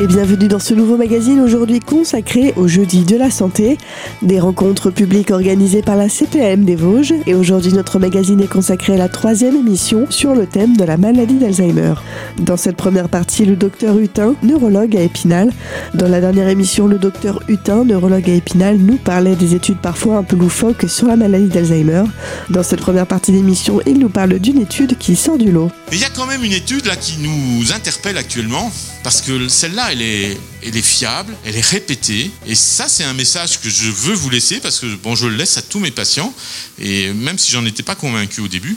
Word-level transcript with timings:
et 0.00 0.06
bienvenue 0.06 0.48
dans 0.48 0.58
ce 0.58 0.72
nouveau 0.72 0.96
magazine 0.96 1.40
aujourd'hui 1.40 1.78
consacré 1.78 2.54
au 2.56 2.66
jeudi 2.66 3.04
de 3.04 3.16
la 3.16 3.30
santé, 3.30 3.76
des 4.22 4.40
rencontres 4.40 4.90
publiques 4.90 5.30
organisées 5.30 5.82
par 5.82 5.94
la 5.94 6.08
CPM 6.08 6.64
des 6.64 6.74
Vosges 6.74 7.12
et 7.26 7.34
aujourd'hui 7.34 7.74
notre 7.74 7.98
magazine 7.98 8.40
est 8.40 8.50
consacré 8.50 8.94
à 8.94 8.96
la 8.96 9.10
troisième 9.10 9.56
émission 9.56 10.06
sur 10.08 10.34
le 10.34 10.46
thème 10.46 10.74
de 10.74 10.84
la 10.84 10.96
maladie 10.96 11.34
d'Alzheimer. 11.34 11.92
Dans 12.38 12.56
cette 12.56 12.76
première 12.76 13.10
partie, 13.10 13.44
le 13.44 13.56
docteur 13.56 13.98
Hutin, 13.98 14.34
neurologue 14.42 14.96
à 14.96 15.02
Épinal. 15.02 15.52
Dans 15.92 16.08
la 16.08 16.22
dernière 16.22 16.48
émission, 16.48 16.86
le 16.86 16.96
docteur 16.96 17.42
Hutin, 17.48 17.84
neurologue 17.84 18.30
à 18.30 18.32
Épinal, 18.32 18.78
nous 18.78 18.96
parlait 18.96 19.36
des 19.36 19.54
études 19.54 19.80
parfois 19.82 20.16
un 20.16 20.22
peu 20.22 20.36
loufoques 20.36 20.88
sur 20.88 21.08
la 21.08 21.16
maladie 21.16 21.48
d'Alzheimer. 21.48 22.04
Dans 22.48 22.62
cette 22.62 22.80
première 22.80 23.06
partie 23.06 23.32
d'émission, 23.32 23.82
il 23.86 23.98
nous 23.98 24.08
parle 24.08 24.38
d'une 24.38 24.62
étude 24.62 24.96
qui 24.96 25.14
sort 25.14 25.36
du 25.36 25.52
lot. 25.52 25.70
il 25.92 25.98
y 25.98 26.04
a 26.04 26.10
quand 26.10 26.26
même 26.26 26.42
une 26.42 26.52
étude 26.54 26.86
là 26.86 26.96
qui 26.96 27.18
nous 27.18 27.70
interpelle 27.72 28.16
actuellement 28.16 28.72
parce 29.02 29.20
que 29.20 29.48
celle-là, 29.48 29.89
elle 29.90 30.02
est, 30.02 30.38
elle 30.62 30.76
est 30.76 30.82
fiable, 30.82 31.36
elle 31.44 31.56
est 31.56 31.66
répétée. 31.66 32.30
Et 32.46 32.54
ça, 32.54 32.88
c'est 32.88 33.04
un 33.04 33.14
message 33.14 33.60
que 33.60 33.68
je 33.68 33.90
veux 33.90 34.14
vous 34.14 34.30
laisser 34.30 34.60
parce 34.60 34.80
que 34.80 34.94
bon, 34.96 35.14
je 35.14 35.26
le 35.26 35.36
laisse 35.36 35.56
à 35.56 35.62
tous 35.62 35.80
mes 35.80 35.90
patients. 35.90 36.32
Et 36.78 37.12
même 37.12 37.38
si 37.38 37.50
j'en 37.50 37.64
étais 37.64 37.82
pas 37.82 37.94
convaincu 37.94 38.40
au 38.40 38.48
début, 38.48 38.76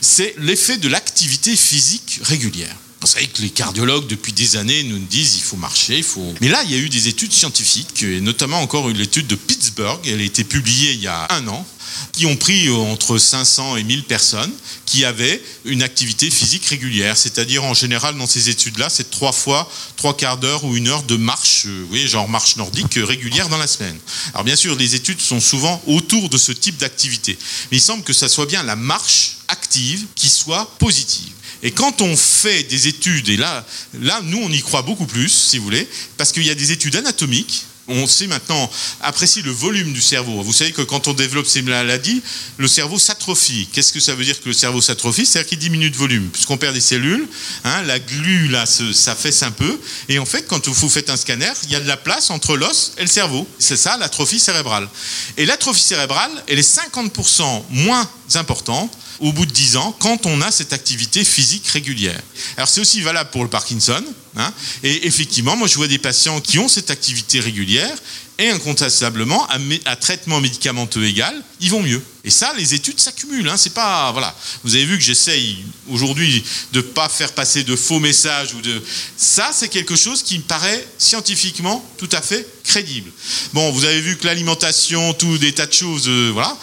c'est 0.00 0.34
l'effet 0.38 0.76
de 0.76 0.88
l'activité 0.88 1.56
physique 1.56 2.20
régulière. 2.22 2.76
Vous 3.04 3.10
savez 3.10 3.26
que 3.26 3.42
les 3.42 3.50
cardiologues, 3.50 4.06
depuis 4.06 4.32
des 4.32 4.56
années, 4.56 4.82
nous 4.82 4.98
disent 4.98 5.36
il 5.36 5.42
faut 5.42 5.58
marcher, 5.58 5.98
il 5.98 6.02
faut. 6.02 6.32
Mais 6.40 6.48
là, 6.48 6.62
il 6.64 6.70
y 6.70 6.74
a 6.74 6.78
eu 6.78 6.88
des 6.88 7.06
études 7.06 7.34
scientifiques, 7.34 8.02
et 8.02 8.22
notamment 8.22 8.60
encore 8.60 8.88
une 8.88 8.98
étude 8.98 9.26
de 9.26 9.34
Pittsburgh. 9.34 10.00
Elle 10.06 10.20
a 10.20 10.24
été 10.24 10.42
publiée 10.42 10.92
il 10.92 11.02
y 11.02 11.06
a 11.06 11.26
un 11.30 11.46
an 11.48 11.66
qui 12.12 12.24
ont 12.24 12.36
pris 12.36 12.66
euh, 12.68 12.74
entre 12.74 13.18
500 13.18 13.76
et 13.76 13.84
1000 13.84 14.04
personnes 14.04 14.52
qui 14.86 15.04
avaient 15.04 15.42
une 15.66 15.82
activité 15.82 16.30
physique 16.30 16.64
régulière. 16.64 17.14
C'est-à-dire, 17.18 17.62
en 17.64 17.74
général, 17.74 18.16
dans 18.16 18.26
ces 18.26 18.48
études-là, 18.48 18.88
c'est 18.88 19.10
trois 19.10 19.32
fois, 19.32 19.70
trois 19.96 20.16
quarts 20.16 20.38
d'heure 20.38 20.64
ou 20.64 20.74
une 20.74 20.88
heure 20.88 21.02
de 21.02 21.16
marche, 21.16 21.66
euh, 21.66 22.06
genre 22.06 22.26
marche 22.26 22.56
nordique 22.56 22.96
euh, 22.96 23.04
régulière 23.04 23.50
dans 23.50 23.58
la 23.58 23.66
semaine. 23.66 23.98
Alors, 24.32 24.44
bien 24.44 24.56
sûr, 24.56 24.76
les 24.76 24.94
études 24.94 25.20
sont 25.20 25.40
souvent 25.40 25.82
autour 25.86 26.30
de 26.30 26.38
ce 26.38 26.52
type 26.52 26.78
d'activité. 26.78 27.36
Mais 27.70 27.76
il 27.76 27.82
semble 27.82 28.02
que 28.02 28.14
ça 28.14 28.30
soit 28.30 28.46
bien 28.46 28.62
la 28.62 28.76
marche 28.76 29.36
active 29.48 30.06
qui 30.14 30.30
soit 30.30 30.70
positive. 30.78 31.33
Et 31.64 31.72
quand 31.72 32.02
on 32.02 32.16
fait 32.16 32.62
des 32.64 32.86
études, 32.86 33.28
et 33.30 33.36
là, 33.36 33.66
là, 34.00 34.20
nous, 34.24 34.38
on 34.38 34.50
y 34.50 34.60
croit 34.60 34.82
beaucoup 34.82 35.06
plus, 35.06 35.30
si 35.30 35.58
vous 35.58 35.64
voulez, 35.64 35.88
parce 36.16 36.30
qu'il 36.30 36.44
y 36.44 36.50
a 36.50 36.54
des 36.54 36.70
études 36.70 36.94
anatomiques 36.94 37.64
on 37.88 38.06
sait 38.06 38.26
maintenant 38.26 38.70
apprécier 39.02 39.42
le 39.42 39.50
volume 39.50 39.92
du 39.92 40.00
cerveau. 40.00 40.42
Vous 40.42 40.52
savez 40.52 40.72
que 40.72 40.82
quand 40.82 41.08
on 41.08 41.12
développe 41.12 41.46
ces 41.46 41.62
maladies, 41.62 42.22
le 42.56 42.68
cerveau 42.68 42.98
s'atrophie. 42.98 43.68
Qu'est-ce 43.72 43.92
que 43.92 44.00
ça 44.00 44.14
veut 44.14 44.24
dire 44.24 44.40
que 44.40 44.48
le 44.48 44.54
cerveau 44.54 44.80
s'atrophie? 44.80 45.26
C'est-à-dire 45.26 45.48
qu'il 45.48 45.58
diminue 45.58 45.90
de 45.90 45.96
volume, 45.96 46.28
puisqu'on 46.30 46.56
perd 46.56 46.74
des 46.74 46.80
cellules. 46.80 47.26
Hein, 47.64 47.82
la 47.82 47.98
glu, 47.98 48.48
là, 48.48 48.64
ça 48.66 49.14
fesse 49.14 49.42
un 49.42 49.50
peu. 49.50 49.78
Et 50.08 50.18
en 50.18 50.24
fait, 50.24 50.46
quand 50.46 50.66
vous 50.66 50.88
faites 50.88 51.10
un 51.10 51.16
scanner, 51.16 51.52
il 51.64 51.72
y 51.72 51.76
a 51.76 51.80
de 51.80 51.88
la 51.88 51.96
place 51.96 52.30
entre 52.30 52.56
l'os 52.56 52.92
et 52.96 53.02
le 53.02 53.08
cerveau. 53.08 53.46
C'est 53.58 53.76
ça, 53.76 53.96
l'atrophie 53.98 54.40
cérébrale. 54.40 54.88
Et 55.36 55.44
l'atrophie 55.44 55.82
cérébrale, 55.82 56.30
elle 56.48 56.58
est 56.58 56.78
50% 56.78 57.64
moins 57.70 58.08
importante 58.34 58.90
au 59.20 59.32
bout 59.32 59.46
de 59.46 59.52
10 59.52 59.76
ans 59.76 59.96
quand 59.98 60.26
on 60.26 60.40
a 60.40 60.50
cette 60.50 60.72
activité 60.72 61.24
physique 61.24 61.66
régulière. 61.68 62.20
Alors 62.56 62.68
c'est 62.68 62.80
aussi 62.80 63.00
valable 63.00 63.30
pour 63.30 63.42
le 63.42 63.50
Parkinson. 63.50 64.02
Hein, 64.36 64.52
et 64.82 65.06
effectivement, 65.06 65.56
moi 65.56 65.68
je 65.68 65.76
vois 65.76 65.86
des 65.86 65.98
patients 65.98 66.40
qui 66.40 66.58
ont 66.58 66.68
cette 66.68 66.90
activité 66.90 67.40
régulière 67.40 67.96
et 68.38 68.50
incontestablement, 68.50 69.46
à, 69.84 69.96
traitement 69.96 70.40
médicamenteux 70.40 71.04
égal, 71.04 71.34
ils 71.60 71.70
vont 71.70 71.82
mieux. 71.82 72.02
Et 72.24 72.30
ça, 72.30 72.54
les 72.56 72.72
études 72.72 72.98
s'accumulent. 72.98 73.48
Hein, 73.48 73.56
c'est 73.56 73.74
pas 73.74 74.10
voilà. 74.12 74.34
Vous 74.64 74.74
avez 74.74 74.86
vu 74.86 74.96
que 74.96 75.04
j'essaye 75.04 75.58
aujourd'hui 75.90 76.42
de 76.72 76.78
ne 76.78 76.82
pas 76.82 77.08
faire 77.10 77.32
passer 77.32 77.64
de 77.64 77.76
faux 77.76 78.00
messages 78.00 78.54
ou 78.54 78.62
de. 78.62 78.82
Ça, 79.16 79.50
c'est 79.52 79.68
quelque 79.68 79.94
chose 79.94 80.22
qui 80.22 80.38
me 80.38 80.44
paraît 80.44 80.86
scientifiquement 80.96 81.84
tout 81.98 82.08
à 82.12 82.22
fait 82.22 82.46
crédible. 82.64 83.10
Bon, 83.52 83.70
vous 83.72 83.84
avez 83.84 84.00
vu 84.00 84.16
que 84.16 84.26
l'alimentation, 84.26 85.12
tout 85.12 85.36
des 85.36 85.52
tas 85.52 85.66
de 85.66 85.72
choses, 85.72 86.08
euh, 86.08 86.30
voilà. 86.32 86.56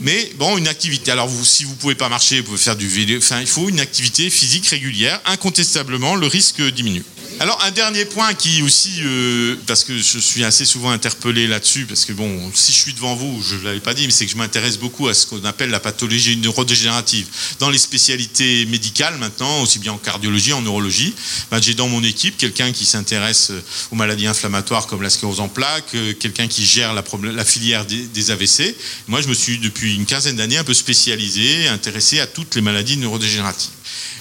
Mais 0.00 0.32
bon, 0.36 0.58
une 0.58 0.68
activité. 0.68 1.10
Alors, 1.10 1.30
si 1.44 1.64
vous 1.64 1.74
pouvez 1.76 1.94
pas 1.94 2.10
marcher, 2.10 2.40
vous 2.40 2.48
pouvez 2.48 2.58
faire 2.58 2.76
du 2.76 2.86
vélo. 2.88 3.16
Enfin, 3.18 3.40
il 3.40 3.46
faut 3.46 3.70
une 3.70 3.80
activité 3.80 4.28
physique 4.28 4.66
régulière. 4.66 5.20
Incontestablement, 5.24 6.14
le 6.14 6.26
risque 6.26 6.60
diminue. 6.60 7.04
Alors 7.38 7.62
un 7.64 7.70
dernier 7.70 8.06
point 8.06 8.32
qui 8.32 8.62
aussi, 8.62 9.02
euh, 9.02 9.56
parce 9.66 9.84
que 9.84 9.94
je 9.98 10.18
suis 10.18 10.42
assez 10.42 10.64
souvent 10.64 10.90
interpellé 10.90 11.46
là-dessus, 11.46 11.84
parce 11.84 12.06
que 12.06 12.14
bon, 12.14 12.50
si 12.54 12.72
je 12.72 12.78
suis 12.78 12.94
devant 12.94 13.14
vous, 13.14 13.42
je 13.42 13.56
ne 13.56 13.64
l'avais 13.64 13.80
pas 13.80 13.92
dit, 13.92 14.06
mais 14.06 14.10
c'est 14.10 14.24
que 14.24 14.32
je 14.32 14.38
m'intéresse 14.38 14.78
beaucoup 14.78 15.06
à 15.08 15.12
ce 15.12 15.26
qu'on 15.26 15.44
appelle 15.44 15.68
la 15.68 15.78
pathologie 15.78 16.38
neurodégénérative. 16.38 17.26
Dans 17.58 17.68
les 17.68 17.76
spécialités 17.76 18.64
médicales 18.66 19.18
maintenant, 19.18 19.60
aussi 19.60 19.78
bien 19.78 19.92
en 19.92 19.98
cardiologie, 19.98 20.54
en 20.54 20.62
neurologie, 20.62 21.14
ben, 21.50 21.60
j'ai 21.60 21.74
dans 21.74 21.88
mon 21.88 22.02
équipe 22.02 22.38
quelqu'un 22.38 22.72
qui 22.72 22.86
s'intéresse 22.86 23.52
aux 23.90 23.96
maladies 23.96 24.26
inflammatoires 24.26 24.86
comme 24.86 25.02
la 25.02 25.10
sclérose 25.10 25.40
en 25.40 25.48
plaques, 25.48 25.94
euh, 25.94 26.14
quelqu'un 26.14 26.48
qui 26.48 26.64
gère 26.64 26.94
la, 26.94 27.44
filière 27.44 27.84
des, 27.84 28.30
AVC. 28.30 28.74
Moi, 29.08 29.20
je 29.20 29.28
me 29.28 29.34
suis 29.34 29.58
depuis 29.58 29.94
une 29.94 30.06
quinzaine 30.06 30.36
d'années 30.36 30.56
un 30.56 30.64
peu 30.64 30.74
spécialisé, 30.74 31.68
intéressé 31.68 32.18
à 32.18 32.26
toutes 32.26 32.54
les 32.54 32.62
maladies 32.62 32.96
neurodégénératives. 32.96 33.70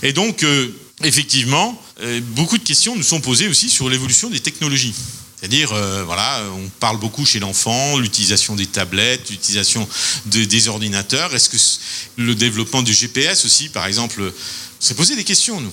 Et 0.04 0.12
donc, 0.12 0.44
euh, 0.44 0.70
effectivement, 1.06 1.82
euh, 2.02 2.20
beaucoup 2.22 2.58
de 2.58 2.64
questions 2.64 2.96
nous 2.96 3.04
sont 3.04 3.22
posées 3.22 3.48
aussi 3.48 3.70
sur 3.70 3.90
l'évolution 3.90 4.30
des 4.30 4.40
technologies. 4.40 4.94
C'est-à-dire, 5.38 5.74
euh, 5.74 6.04
voilà, 6.06 6.44
on 6.56 6.70
parle 6.80 7.00
beaucoup 7.00 7.26
chez 7.26 7.40
l'enfant, 7.40 7.98
l'utilisation 7.98 8.56
des 8.56 8.66
tablettes, 8.66 9.30
l'utilisation 9.30 9.88
des 10.26 10.68
ordinateurs. 10.68 11.36
Est-ce 11.36 11.50
que 11.50 12.22
le 12.22 12.36
développement 12.36 12.82
du 12.82 12.94
GPS 12.94 13.46
aussi, 13.46 13.70
par 13.70 13.86
exemple, 13.86 14.34
s'est 14.80 14.96
posé 14.96 15.16
des 15.16 15.24
questions, 15.24 15.62
nous 15.62 15.72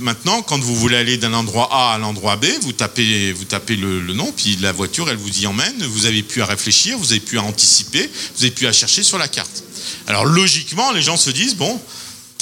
Maintenant, 0.00 0.42
quand 0.42 0.58
vous 0.58 0.74
voulez 0.74 0.96
aller 0.96 1.16
d'un 1.18 1.34
endroit 1.34 1.68
A 1.70 1.94
à 1.94 1.98
l'endroit 1.98 2.36
B, 2.36 2.46
vous 2.62 2.72
tapez, 2.72 3.32
vous 3.32 3.44
tapez 3.44 3.76
le, 3.76 4.00
le, 4.00 4.12
nom, 4.12 4.32
puis 4.36 4.56
la 4.60 4.72
voiture, 4.72 5.08
elle 5.08 5.16
vous 5.16 5.40
y 5.40 5.46
emmène. 5.46 5.84
Vous 5.84 6.06
avez 6.06 6.22
pu 6.24 6.42
à 6.42 6.46
réfléchir, 6.46 6.98
vous 6.98 7.12
avez 7.12 7.20
pu 7.20 7.38
à 7.38 7.42
anticiper, 7.42 8.10
vous 8.36 8.44
avez 8.44 8.50
pu 8.50 8.66
à 8.66 8.72
chercher 8.72 9.04
sur 9.04 9.18
la 9.18 9.28
carte. 9.28 9.62
Alors 10.08 10.24
logiquement, 10.24 10.90
les 10.92 11.02
gens 11.02 11.16
se 11.16 11.30
disent 11.30 11.54
bon, 11.54 11.80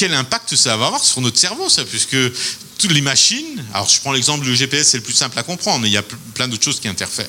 quel 0.01 0.15
impact 0.15 0.57
ça 0.57 0.79
va 0.79 0.87
avoir 0.87 1.05
sur 1.05 1.21
notre 1.21 1.39
cerveau, 1.39 1.69
ça, 1.69 1.85
puisque 1.85 2.17
toutes 2.79 2.93
les 2.93 3.03
machines, 3.03 3.63
alors 3.75 3.87
je 3.87 4.01
prends 4.01 4.13
l'exemple 4.13 4.43
du 4.43 4.57
GPS, 4.57 4.89
c'est 4.89 4.97
le 4.97 5.03
plus 5.03 5.13
simple 5.13 5.39
à 5.39 5.43
comprendre, 5.43 5.81
mais 5.81 5.89
il 5.89 5.93
y 5.93 5.99
a 5.99 6.03
plein 6.33 6.49
d'autres 6.49 6.65
choses 6.65 6.81
qui 6.81 6.89
interfèrent. 6.89 7.29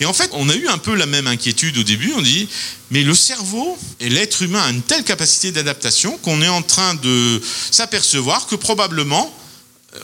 Et 0.00 0.06
en 0.06 0.12
fait, 0.12 0.28
on 0.32 0.48
a 0.48 0.56
eu 0.56 0.66
un 0.66 0.78
peu 0.78 0.96
la 0.96 1.06
même 1.06 1.28
inquiétude 1.28 1.78
au 1.78 1.84
début, 1.84 2.12
on 2.16 2.20
dit, 2.20 2.48
mais 2.90 3.04
le 3.04 3.14
cerveau 3.14 3.78
et 4.00 4.08
l'être 4.08 4.42
humain 4.42 4.60
a 4.60 4.70
une 4.70 4.82
telle 4.82 5.04
capacité 5.04 5.52
d'adaptation 5.52 6.18
qu'on 6.18 6.42
est 6.42 6.48
en 6.48 6.62
train 6.62 6.94
de 6.96 7.40
s'apercevoir 7.70 8.48
que 8.48 8.56
probablement, 8.56 9.32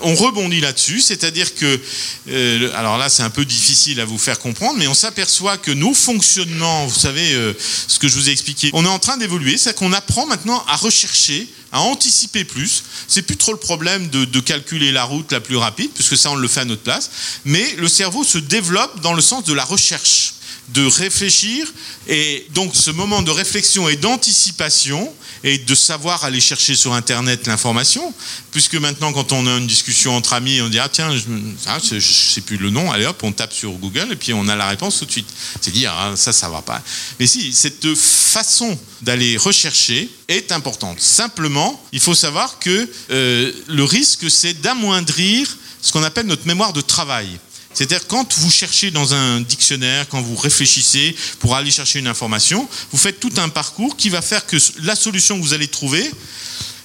on 0.01 0.15
rebondit 0.15 0.61
là-dessus, 0.61 1.01
c'est-à-dire 1.01 1.55
que, 1.55 1.81
euh, 2.29 2.71
alors 2.75 2.99
là 2.99 3.09
c'est 3.09 3.23
un 3.23 3.31
peu 3.31 3.45
difficile 3.45 4.01
à 4.01 4.05
vous 4.05 4.19
faire 4.19 4.39
comprendre, 4.41 4.79
mais 4.79 4.89
on 4.89 4.95
s'aperçoit 4.95 5.59
que 5.59 5.71
nos 5.71 5.95
fonctionnements, 5.95 6.87
vous 6.87 6.99
savez, 6.99 7.35
euh, 7.35 7.53
ce 7.87 7.99
que 7.99 8.09
je 8.09 8.17
vous 8.17 8.29
ai 8.29 8.33
expliqué, 8.33 8.71
on 8.73 8.85
est 8.85 8.89
en 8.89 8.99
train 8.99 9.17
d'évoluer, 9.17 9.57
c'est 9.57 9.77
qu'on 9.77 9.93
apprend 9.93 10.27
maintenant 10.27 10.65
à 10.67 10.77
rechercher, 10.77 11.49
à 11.71 11.81
anticiper 11.81 12.45
plus. 12.45 12.83
C'est 13.07 13.23
plus 13.23 13.37
trop 13.37 13.53
le 13.53 13.59
problème 13.59 14.09
de, 14.09 14.25
de, 14.25 14.41
calculer 14.41 14.91
la 14.91 15.05
route 15.05 15.31
la 15.31 15.41
plus 15.41 15.57
rapide, 15.57 15.91
puisque 15.95 16.17
ça 16.17 16.31
on 16.33 16.37
le 16.37 16.49
fait 16.49 16.61
à 16.61 16.65
notre 16.65 16.83
place, 16.83 17.11
mais 17.45 17.75
le 17.79 17.89
cerveau 17.89 18.25
se 18.25 18.39
développe 18.39 19.01
dans 19.03 19.15
le 19.15 19.23
sens 19.23 19.45
de 19.45 19.53
la 19.53 19.65
recherche 19.65 20.36
de 20.69 20.85
réfléchir. 20.85 21.73
Et 22.09 22.47
donc 22.55 22.75
ce 22.75 22.91
moment 22.91 23.23
de 23.23 23.31
réflexion 23.31 23.89
et 23.89 23.97
d'anticipation 23.97 25.13
et 25.45 25.59
de 25.59 25.75
savoir 25.75 26.25
aller 26.25 26.41
chercher 26.41 26.75
sur 26.75 26.93
Internet 26.93 27.47
l'information, 27.47 28.13
puisque 28.51 28.75
maintenant 28.75 29.13
quand 29.13 29.33
on 29.33 29.47
a 29.47 29.59
une 29.59 29.67
discussion 29.67 30.17
entre 30.17 30.33
amis, 30.33 30.61
on 30.61 30.69
dit 30.69 30.79
ah 30.79 30.89
tiens, 30.89 31.15
je, 31.17 31.23
ah, 31.67 31.79
sais 31.81 32.41
plus 32.41 32.57
le 32.57 32.71
nom, 32.71 32.91
allez 32.91 33.07
hop, 33.07 33.23
on 33.23 33.33
tape 33.33 33.53
sur 33.53 33.73
Google 33.73 34.09
et 34.13 34.17
puis 34.17 34.33
on 34.33 34.49
a 34.49 34.57
la 34.57 34.69
réponse 34.69 34.99
tout 34.99 35.05
de 35.05 35.13
suite. 35.13 35.29
C'est 35.61 35.71
dire 35.71 35.93
ah, 35.97 36.15
ça, 36.17 36.33
ça 36.33 36.49
va 36.49 36.63
pas. 36.63 36.83
Mais 37.21 37.27
si 37.27 37.53
cette 37.53 37.95
façon 37.95 38.79
d'aller 39.03 39.37
rechercher 39.37 40.09
est 40.29 40.53
importante. 40.53 41.01
Simplement, 41.01 41.81
il 41.93 42.01
faut 42.01 42.15
savoir 42.15 42.59
que 42.59 42.89
euh, 43.11 43.53
le 43.69 43.85
risque 43.85 44.31
c'est 44.31 44.61
d'amoindrir 44.61 45.57
ce 45.83 45.93
qu'on 45.93 46.03
appelle 46.03 46.27
notre 46.27 46.47
mémoire 46.47 46.73
de 46.73 46.81
travail. 46.81 47.29
C'est-à-dire 47.77 48.07
quand 48.07 48.39
vous 48.39 48.51
cherchez 48.51 48.91
dans 48.91 49.13
un 49.13 49.43
dictionnaire, 49.43 50.09
quand 50.09 50.23
vous 50.23 50.35
réfléchissez 50.35 51.15
pour 51.41 51.57
aller 51.57 51.71
chercher 51.71 51.99
une 51.99 52.07
information, 52.07 52.67
vous 52.91 52.97
faites 52.97 53.21
tout 53.21 53.33
un 53.37 53.51
parcours 53.51 53.99
qui 53.99 54.09
va 54.09 54.23
faire 54.23 54.47
que 54.47 54.57
la 54.83 54.97
solution 54.97 55.39
que 55.39 55.43
vous 55.43 55.53
allez 55.53 55.69
trouver, 55.69 56.11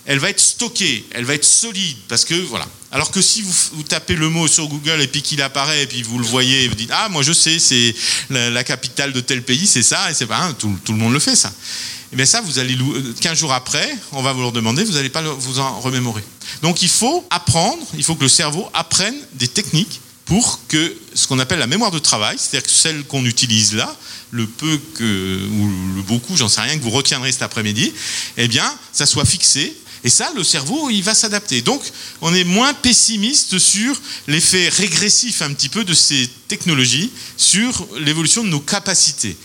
elle 0.06 0.20
va 0.20 0.30
être 0.30 0.42
stockée, 0.42 1.06
elle 1.12 1.24
va 1.24 1.36
être 1.36 1.46
solide, 1.46 1.96
parce 2.10 2.26
que 2.26 2.34
voilà. 2.34 2.68
Alors 2.92 3.10
que 3.12 3.22
si 3.22 3.42
vous, 3.42 3.84
tapez 3.84 4.16
le 4.16 4.28
mot 4.28 4.50
sur 4.50 4.68
Google 4.68 5.00
et 5.00 5.08
puis 5.08 5.22
qu'il 5.22 5.42
apparaît 5.42 5.84
et 5.84 5.88
puis 5.88 6.04
vous 6.04 6.20
le 6.20 6.26
voyez, 6.26 6.66
et 6.66 6.68
vous 6.68 6.76
dites 6.76 6.92
ah 6.92 7.08
moi 7.08 7.24
je 7.24 7.32
sais 7.32 7.58
c'est 7.58 7.96
la, 8.30 8.64
capitale 8.66 9.14
de 9.14 9.22
tel 9.22 9.44
pays, 9.44 9.68
c'est 9.68 9.84
ça 9.84 10.12
et 10.12 10.14
c'est 10.14 10.26
pas 10.26 10.44
hein, 10.44 10.54
tout, 10.60 10.76
le 10.90 10.96
monde 10.96 11.14
le 11.14 11.20
fait 11.20 11.38
ça. 11.38 11.48
Et 11.48 12.14
eh 12.14 12.16
bien 12.18 12.26
ça 12.26 12.42
vous 12.42 12.60
allez 12.60 12.78
15 13.22 13.38
jours 13.38 13.54
après, 13.54 13.90
on 14.12 14.22
va 14.22 14.34
vous 14.34 14.44
le 14.44 14.52
demander, 14.52 14.84
vous 14.84 14.92
n'allez 14.92 15.08
pas 15.08 15.22
vous 15.22 15.60
en 15.60 15.80
remémorer. 15.80 16.24
Donc 16.62 16.82
il 16.82 16.90
faut 16.90 17.26
apprendre, 17.30 17.82
il 17.94 18.04
faut 18.04 18.16
que 18.16 18.24
le 18.24 18.30
cerveau 18.30 18.70
apprenne 18.74 19.16
des 19.36 19.48
techniques 19.48 20.02
pour 20.32 20.62
que 20.70 20.96
ce 21.14 21.28
qu'on 21.28 21.40
appelle 21.40 21.60
la 21.60 21.68
mémoire 21.68 21.92
de 21.92 22.00
travail, 22.00 22.38
c'est-à-dire 22.40 22.64
que 22.64 22.70
celle 22.70 23.04
qu'on 23.04 23.26
utilise 23.26 23.74
là, 23.74 23.94
le 24.30 24.48
peu 24.48 24.80
que, 24.96 25.46
ou 25.46 25.96
le 25.98 26.02
beaucoup, 26.04 26.38
j'en 26.38 26.48
sais 26.48 26.62
rien, 26.62 26.78
que 26.78 26.84
vous 26.84 26.90
retiendrez 26.90 27.34
cet 27.34 27.42
après-midi, 27.42 27.92
eh 28.38 28.48
bien, 28.48 28.64
ça 28.94 29.06
soit 29.06 29.26
fixé 29.26 29.76
Et 30.06 30.10
ça, 30.10 30.32
le 30.34 30.46
cerveau, 30.46 30.90
il 30.90 31.04
va 31.04 31.16
s'adapter. 31.16 31.62
Donc, 31.62 31.82
on 32.22 32.34
est 32.34 32.46
moins 32.46 32.74
pessimiste 32.74 33.60
sur 33.60 34.02
l'effet 34.30 34.70
régressif 34.70 35.42
un 35.42 35.52
petit 35.52 35.68
peu 35.68 35.84
de 35.84 35.94
ces 35.94 36.30
technologies 36.48 37.12
sur 37.36 37.86
l'évolution 38.00 38.46
de 38.46 38.50
nos 38.50 38.62
capacités. 38.62 39.36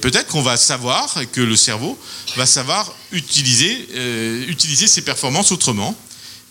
Peut-être 0.00 0.28
qu'on 0.28 0.42
va 0.42 0.56
savoir 0.56 1.12
que 1.32 1.40
le 1.40 1.56
cerveau 1.56 1.98
va 2.36 2.46
savoir 2.46 2.94
utiliser, 3.10 3.88
euh, 3.96 4.46
utiliser 4.46 4.86
ses 4.86 5.02
performances 5.02 5.50
autrement. 5.50 5.98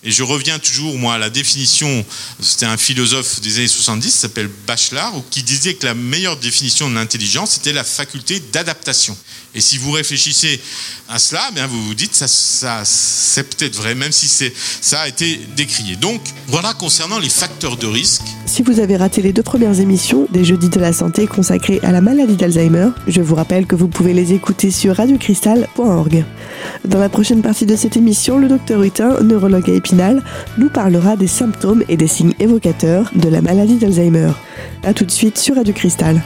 Et 0.05 0.11
je 0.11 0.21
reviens 0.21 0.59
toujours, 0.59 0.97
moi, 0.97 1.15
à 1.15 1.17
la 1.17 1.31
définition, 1.31 2.05
c'était 2.39 2.67
un 2.67 2.77
philosophe 2.77 3.41
des 3.41 3.57
années 3.57 3.67
70, 3.67 4.11
qui 4.11 4.17
s'appelle 4.17 4.49
Bachelard, 4.67 5.13
qui 5.31 5.41
disait 5.41 5.73
que 5.73 5.85
la 5.87 5.95
meilleure 5.95 6.37
définition 6.37 6.89
de 6.89 6.95
l'intelligence, 6.95 7.53
c'était 7.53 7.73
la 7.73 7.83
faculté 7.83 8.39
d'adaptation. 8.53 9.17
Et 9.55 9.61
si 9.61 9.77
vous 9.77 9.91
réfléchissez 9.91 10.59
à 11.07 11.17
cela, 11.17 11.49
bien 11.53 11.65
vous 11.65 11.81
vous 11.85 11.95
dites 11.95 12.13
ça, 12.13 12.27
ça 12.27 12.81
c'est 12.83 13.43
peut-être 13.43 13.75
vrai, 13.77 13.95
même 13.95 14.11
si 14.11 14.27
ça 14.81 14.99
a 14.99 15.07
été 15.07 15.39
décrié. 15.55 15.95
Donc 15.95 16.21
voilà 16.47 16.73
concernant 16.73 17.19
les 17.19 17.29
facteurs 17.29 17.77
de 17.77 17.87
risque. 17.87 18.21
Si 18.45 18.63
vous 18.63 18.81
avez 18.81 18.97
raté 18.97 19.21
les 19.21 19.31
deux 19.31 19.43
premières 19.43 19.79
émissions 19.79 20.27
des 20.29 20.43
Jeudis 20.43 20.67
de 20.67 20.79
la 20.81 20.91
santé 20.91 21.25
consacrées 21.25 21.79
à 21.83 21.91
la 21.91 22.01
maladie 22.01 22.35
d'Alzheimer, 22.35 22.89
je 23.07 23.21
vous 23.21 23.35
rappelle 23.35 23.65
que 23.65 23.75
vous 23.75 23.87
pouvez 23.87 24.13
les 24.13 24.33
écouter 24.33 24.71
sur 24.71 24.97
radiocristal.org. 24.97 26.25
Dans 26.83 26.99
la 26.99 27.09
prochaine 27.09 27.41
partie 27.41 27.65
de 27.65 27.77
cette 27.77 27.95
émission, 27.95 28.37
le 28.37 28.49
docteur 28.49 28.83
Hutin, 28.83 29.21
neurologue 29.21 29.69
à 29.69 29.73
Nous 30.57 30.69
parlera 30.69 31.15
des 31.15 31.27
symptômes 31.27 31.83
et 31.87 31.97
des 31.97 32.07
signes 32.07 32.33
évocateurs 32.39 33.11
de 33.15 33.29
la 33.29 33.41
maladie 33.41 33.77
d'Alzheimer. 33.77 34.31
A 34.83 34.93
tout 34.93 35.05
de 35.05 35.11
suite 35.11 35.37
sur 35.37 35.55
Radio 35.55 35.73
Cristal. 35.73 36.21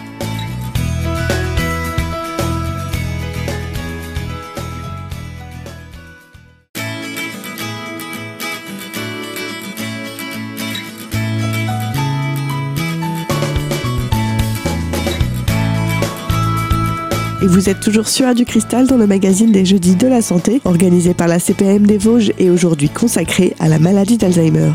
Et 17.41 17.47
vous 17.47 17.69
êtes 17.69 17.79
toujours 17.79 18.09
sur 18.09 18.35
du 18.35 18.43
Cristal 18.43 18.85
dans 18.85 18.97
le 18.97 19.07
magazine 19.07 19.53
des 19.53 19.65
Jeudis 19.65 19.95
de 19.95 20.07
la 20.07 20.21
Santé, 20.21 20.59
organisé 20.65 21.13
par 21.13 21.29
la 21.29 21.39
CPM 21.39 21.87
des 21.87 21.97
Vosges 21.97 22.33
et 22.37 22.49
aujourd'hui 22.49 22.89
consacré 22.89 23.55
à 23.59 23.69
la 23.69 23.79
maladie 23.79 24.17
d'Alzheimer. 24.17 24.73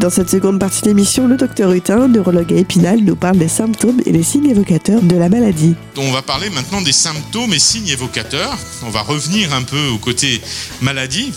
Dans 0.00 0.08
cette 0.08 0.30
seconde 0.30 0.58
partie 0.58 0.80
de 0.80 0.88
l'émission, 0.88 1.28
le 1.28 1.36
docteur 1.36 1.72
Hutin, 1.72 2.08
neurologue 2.08 2.54
à 2.54 2.56
Épinal, 2.56 3.00
nous 3.00 3.16
parle 3.16 3.36
des 3.36 3.48
symptômes 3.48 4.00
et 4.06 4.12
des 4.12 4.22
signes 4.22 4.48
évocateurs 4.48 5.02
de 5.02 5.14
la 5.14 5.28
maladie. 5.28 5.74
On 5.98 6.10
va 6.10 6.22
parler 6.22 6.48
maintenant 6.48 6.80
des 6.80 6.92
symptômes 6.92 7.52
et 7.52 7.58
signes 7.58 7.88
évocateurs. 7.88 8.56
On 8.86 8.90
va 8.90 9.02
revenir 9.02 9.52
un 9.52 9.62
peu 9.62 9.88
au 9.88 9.98
côté 9.98 10.40
maladie. 10.80 11.34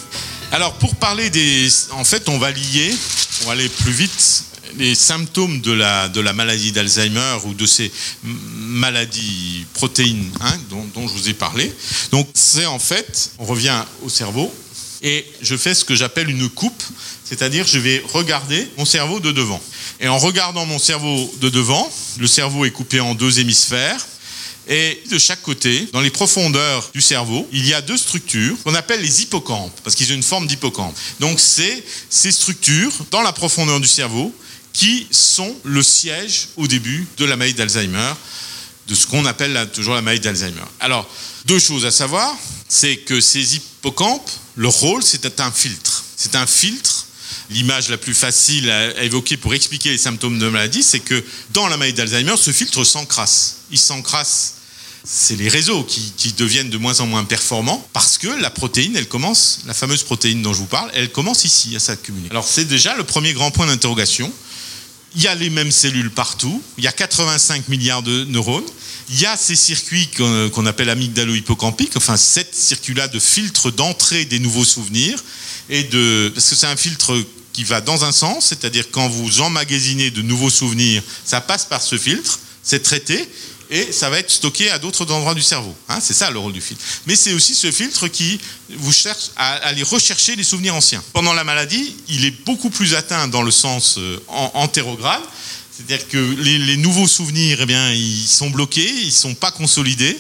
Alors 0.54 0.76
pour 0.76 0.96
parler 0.96 1.30
des... 1.30 1.68
En 1.92 2.06
fait, 2.06 2.30
on 2.30 2.38
va 2.38 2.52
lier, 2.52 2.96
pour 3.42 3.52
aller 3.52 3.68
plus 3.68 3.92
vite, 3.92 4.46
les 4.80 4.96
symptômes 4.96 5.62
de 5.62 5.72
la, 5.72 6.08
de 6.08 6.22
la 6.22 6.34
maladie 6.34 6.72
d'Alzheimer 6.72 7.38
ou 7.44 7.54
de 7.54 7.66
ces 7.66 7.92
maladies 8.24 9.66
protéines 9.74 10.32
hein, 10.40 10.58
dont, 10.70 10.86
dont, 10.96 11.08
je 11.08 11.14
vous 11.14 11.30
ai 11.30 11.34
parlé. 11.34 11.72
Donc 12.12 12.28
c'est 12.34 12.66
en 12.66 12.80
fait, 12.80 13.32
on 13.38 13.46
revient 13.46 13.84
au 14.04 14.10
cerveau 14.10 14.52
et 15.02 15.26
je 15.42 15.56
fais 15.56 15.76
ce 15.76 15.86
que 15.86 15.96
j'appelle 15.96 16.30
une 16.30 16.50
coupe, 16.50 16.84
c'est-à-dire 17.24 17.68
je 17.68 17.78
vais 17.78 18.04
regarder 18.14 18.68
mon 18.78 18.86
cerveau 18.86 19.20
de 19.20 19.32
devant. 19.32 19.62
Et 20.00 20.08
en 20.08 20.18
regardant 20.18 20.66
mon 20.66 20.80
cerveau 20.80 21.34
de 21.42 21.50
devant, 21.50 21.92
le 22.18 22.28
cerveau 22.28 22.66
est 22.66 22.72
coupé 22.72 23.00
en 23.00 23.16
deux 23.16 23.40
hémisphères. 23.40 24.08
Et 24.72 25.02
de 25.10 25.18
chaque 25.18 25.42
côté, 25.42 25.90
dans 25.94 26.02
les 26.02 26.12
profondeurs 26.12 26.92
du 26.94 27.02
cerveau, 27.02 27.48
il 27.52 27.68
y 27.68 27.74
a 27.74 27.82
deux 27.82 27.98
structures 27.98 28.56
qu'on 28.64 28.76
appelle 28.76 29.02
les 29.02 29.24
hippocampes, 29.24 29.74
parce 29.84 29.96
qu'ils 29.96 30.12
ont 30.12 30.16
une 30.16 30.22
forme 30.22 30.46
d'hippocampe. 30.46 30.96
Donc 31.20 31.40
c'est 31.40 31.84
ces 32.12 32.32
structures, 32.32 32.92
dans 33.10 33.24
la 33.24 33.34
profondeur 33.34 33.80
du 33.80 33.88
cerveau, 33.88 34.32
qui 34.74 35.08
sont 35.12 35.56
le 35.64 35.84
siège 35.84 36.50
au 36.58 36.68
début 36.68 37.08
de 37.18 37.26
la 37.26 37.36
maladie 37.36 37.56
d'Alzheimer, 37.56 38.14
de 38.88 38.96
ce 38.96 39.08
qu'on 39.08 39.26
appelle 39.26 39.70
toujours 39.74 39.96
la 39.96 40.02
maladie 40.02 40.22
d'Alzheimer. 40.22 40.64
Alors, 40.80 41.10
deux 41.46 41.60
choses 41.60 41.86
à 41.86 41.92
savoir, 41.92 42.36
c'est 42.68 42.98
que 42.98 43.22
ces 43.22 43.56
hippocampes, 43.56 44.30
leur 44.56 44.74
rôle, 44.74 45.04
c'est 45.04 45.40
un 45.40 45.52
filtre. 45.52 46.04
C'est 46.16 46.36
un 46.36 46.48
filtre. 46.48 47.06
L'image 47.52 47.90
la 47.90 47.98
plus 47.98 48.14
facile 48.14 48.70
à 48.70 49.04
évoquer 49.04 49.38
pour 49.38 49.54
expliquer 49.54 49.90
les 49.90 49.98
symptômes 49.98 50.38
de 50.38 50.50
maladie, 50.50 50.84
c'est 50.84 51.00
que 51.00 51.24
dans 51.52 51.68
la 51.68 51.78
maladie 51.78 51.98
d'Alzheimer, 51.98 52.36
ce 52.38 52.52
filtre 52.52 52.84
s'encrasse. 52.84 53.58
Il 53.72 53.80
s'encrasse 53.80 54.56
c'est 55.04 55.36
les 55.36 55.50
réseaux 55.50 55.84
qui, 55.84 56.34
deviennent 56.34 56.70
de 56.70 56.78
moins 56.78 57.00
en 57.00 57.08
moins 57.08 57.24
performants 57.24 57.86
parce 57.94 58.18
que 58.18 58.28
la 58.28 58.50
protéine, 58.50 58.96
elle 58.96 59.08
commence, 59.08 59.60
la 59.66 59.74
fameuse 59.74 60.04
protéine 60.04 60.42
dont 60.42 60.54
je 60.54 60.60
vous 60.60 60.68
parle, 60.68 60.90
elle 60.94 61.12
commence 61.12 61.46
ici 61.46 61.76
à 61.76 61.80
s'accumuler. 61.80 62.28
Alors 62.30 62.48
c'est 62.48 62.66
déjà 62.66 62.96
le 62.96 63.04
premier 63.04 63.34
grand 63.34 63.52
point 63.52 63.66
d'interrogation. 63.66 64.32
Il 65.16 65.24
y 65.24 65.28
a 65.28 65.36
les 65.36 65.50
mêmes 65.50 65.72
cellules 65.72 66.12
partout, 66.12 66.62
il 66.78 66.84
y 66.84 66.88
a 66.88 66.92
85 66.92 67.68
milliards 67.68 68.04
de 68.04 68.26
neurones, 68.26 68.64
il 69.10 69.20
y 69.20 69.26
a 69.26 69.36
ces 69.36 69.56
circuits 69.56 70.08
qu'on 70.16 70.50
qu 70.50 70.68
appelle 70.68 70.90
amygdalo-hippocampiques, 70.90 71.98
enfin 71.98 72.16
cette 72.16 72.54
circuit-là 72.54 73.08
de 73.08 73.20
filtre 73.20 73.72
d'entrée 73.72 74.26
des 74.26 74.40
nouveaux 74.40 74.66
souvenirs, 74.66 75.24
et 75.70 75.84
parce 75.84 76.50
que 76.50 76.56
c'est 76.56 76.68
un 76.68 76.76
filtre 76.76 77.20
qui 77.54 77.64
va 77.64 77.82
dans 77.82 78.06
un 78.06 78.12
sens, 78.12 78.48
c'est-à-dire 78.48 78.92
quand 78.92 79.10
vous 79.10 79.42
emmagasinez 79.42 80.12
de 80.12 80.22
nouveaux 80.22 80.52
souvenirs, 80.52 81.02
ça 81.26 81.42
passe 81.42 81.66
par 81.66 81.82
ce 81.82 81.98
filtre, 81.98 82.40
c'est 82.64 82.84
traité, 82.84 83.28
et 83.70 83.92
ça 83.92 84.10
va 84.10 84.20
être 84.20 84.32
stocké 84.32 84.70
à 84.72 84.80
d'autres 84.80 85.12
endroits 85.12 85.36
du 85.36 85.42
cerveau. 85.42 85.76
Hein, 85.88 86.00
c'est 86.02 86.14
ça 86.14 86.32
le 86.32 86.40
rôle 86.40 86.54
du 86.54 86.62
filtre. 86.62 86.84
Mais 87.06 87.16
c'est 87.16 87.34
aussi 87.34 87.54
ce 87.54 87.72
filtre 87.72 88.08
qui 88.08 88.40
vous 88.70 88.92
cherche 88.92 89.32
à 89.36 89.54
aller 89.68 89.84
rechercher 89.84 90.36
les 90.36 90.44
souvenirs 90.44 90.76
anciens. 90.76 91.04
Pendant 91.14 91.34
la 91.34 91.44
maladie, 91.44 91.96
il 92.08 92.26
est 92.26 92.46
beaucoup 92.46 92.70
plus 92.70 92.96
atteint 92.96 93.28
dans 93.28 93.44
le 93.44 93.52
sens 93.52 93.98
euh, 93.98 94.20
c'est-à-dire 95.80 96.10
que 96.10 96.18
les, 96.18 96.76
nouveaux 96.76 97.08
souvenirs, 97.08 97.60
eh 97.62 97.66
bien, 97.66 97.94
ils 97.94 98.28
sont 98.28 98.50
bloqués, 98.50 98.90
ils 99.02 99.08
ne 99.08 99.12
sont 99.12 99.34
pas 99.34 99.50
consolidés. 99.50 100.18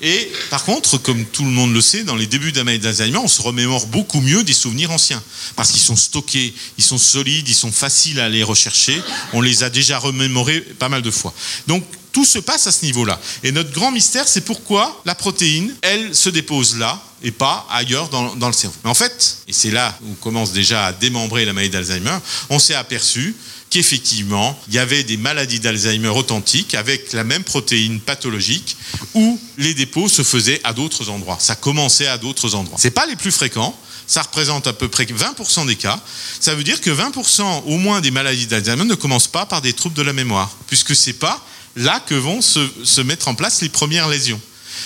Et 0.00 0.32
par 0.48 0.64
contre, 0.64 0.96
comme 0.96 1.26
tout 1.26 1.44
le 1.44 1.50
monde 1.50 1.74
le 1.74 1.82
sait, 1.82 2.02
dans 2.02 2.16
les 2.16 2.26
débuts 2.26 2.50
de 2.50 2.62
d'Alzheimer, 2.62 3.18
on 3.18 3.28
se 3.28 3.42
remémore 3.42 3.86
beaucoup 3.88 4.22
mieux 4.22 4.42
des 4.42 4.54
souvenirs 4.54 4.90
anciens. 4.90 5.22
Parce 5.54 5.70
qu'ils 5.70 5.82
sont 5.82 5.96
stockés, 5.96 6.54
ils 6.78 6.84
sont 6.84 6.96
solides, 6.96 7.46
ils 7.46 7.54
sont 7.54 7.70
faciles 7.70 8.20
à 8.20 8.24
aller 8.24 8.42
rechercher. 8.42 8.98
On 9.34 9.42
les 9.42 9.64
a 9.64 9.68
déjà 9.68 9.98
remémorés 9.98 10.60
pas 10.60 10.88
mal 10.88 11.02
de 11.02 11.10
fois. 11.10 11.34
Donc, 11.66 11.84
tout 12.12 12.24
se 12.24 12.38
passe 12.38 12.66
à 12.66 12.72
ce 12.72 12.84
niveau-là. 12.84 13.18
Et 13.42 13.52
notre 13.52 13.72
grand 13.72 13.90
mystère, 13.90 14.28
c'est 14.28 14.42
pourquoi 14.42 15.00
la 15.04 15.14
protéine, 15.14 15.74
elle 15.82 16.14
se 16.14 16.28
dépose 16.28 16.76
là 16.76 17.02
et 17.22 17.30
pas 17.30 17.66
ailleurs 17.70 18.08
dans, 18.08 18.46
le 18.46 18.52
cerveau. 18.52 18.76
Mais 18.84 18.90
en 18.90 18.94
fait, 18.94 19.38
et 19.48 19.52
c'est 19.52 19.70
là 19.70 19.96
où 20.02 20.10
on 20.12 20.14
commence 20.14 20.52
déjà 20.52 20.86
à 20.86 20.92
démembrer 20.92 21.44
la 21.44 21.52
maladie 21.52 21.70
d'Alzheimer, 21.70 22.18
on 22.50 22.58
s'est 22.58 22.74
aperçu 22.74 23.34
qu'effectivement, 23.70 24.58
il 24.68 24.74
y 24.74 24.78
avait 24.78 25.02
des 25.02 25.16
maladies 25.16 25.60
d'Alzheimer 25.60 26.08
authentiques 26.08 26.74
avec 26.74 27.12
la 27.12 27.24
même 27.24 27.42
protéine 27.42 28.00
pathologique 28.00 28.76
où 29.14 29.40
les 29.56 29.72
dépôts 29.72 30.08
se 30.08 30.22
faisaient 30.22 30.60
à 30.64 30.74
d'autres 30.74 31.08
endroits. 31.08 31.38
Ça 31.40 31.54
commençait 31.54 32.08
à 32.08 32.18
d'autres 32.18 32.54
endroits. 32.54 32.76
C'est 32.78 32.90
pas 32.90 33.06
les 33.06 33.16
plus 33.16 33.32
fréquents. 33.32 33.74
Ça 34.06 34.22
représente 34.22 34.66
à 34.66 34.74
peu 34.74 34.88
près 34.88 35.04
20% 35.04 35.66
des 35.66 35.76
cas. 35.76 35.98
Ça 36.40 36.54
veut 36.54 36.64
dire 36.64 36.80
que 36.82 36.90
20% 36.90 37.62
au 37.64 37.78
moins 37.78 38.02
des 38.02 38.10
maladies 38.10 38.46
d'Alzheimer 38.46 38.84
ne 38.84 38.94
commencent 38.94 39.28
pas 39.28 39.46
par 39.46 39.62
des 39.62 39.72
troubles 39.72 39.96
de 39.96 40.02
la 40.02 40.12
mémoire, 40.12 40.50
puisque 40.66 40.94
c'est 40.94 41.14
pas 41.14 41.42
là 41.76 42.00
que 42.00 42.14
vont 42.14 42.40
se, 42.42 43.00
mettre 43.00 43.28
en 43.28 43.34
place 43.34 43.62
les 43.62 43.68
premières 43.68 44.08
lésions. 44.08 44.40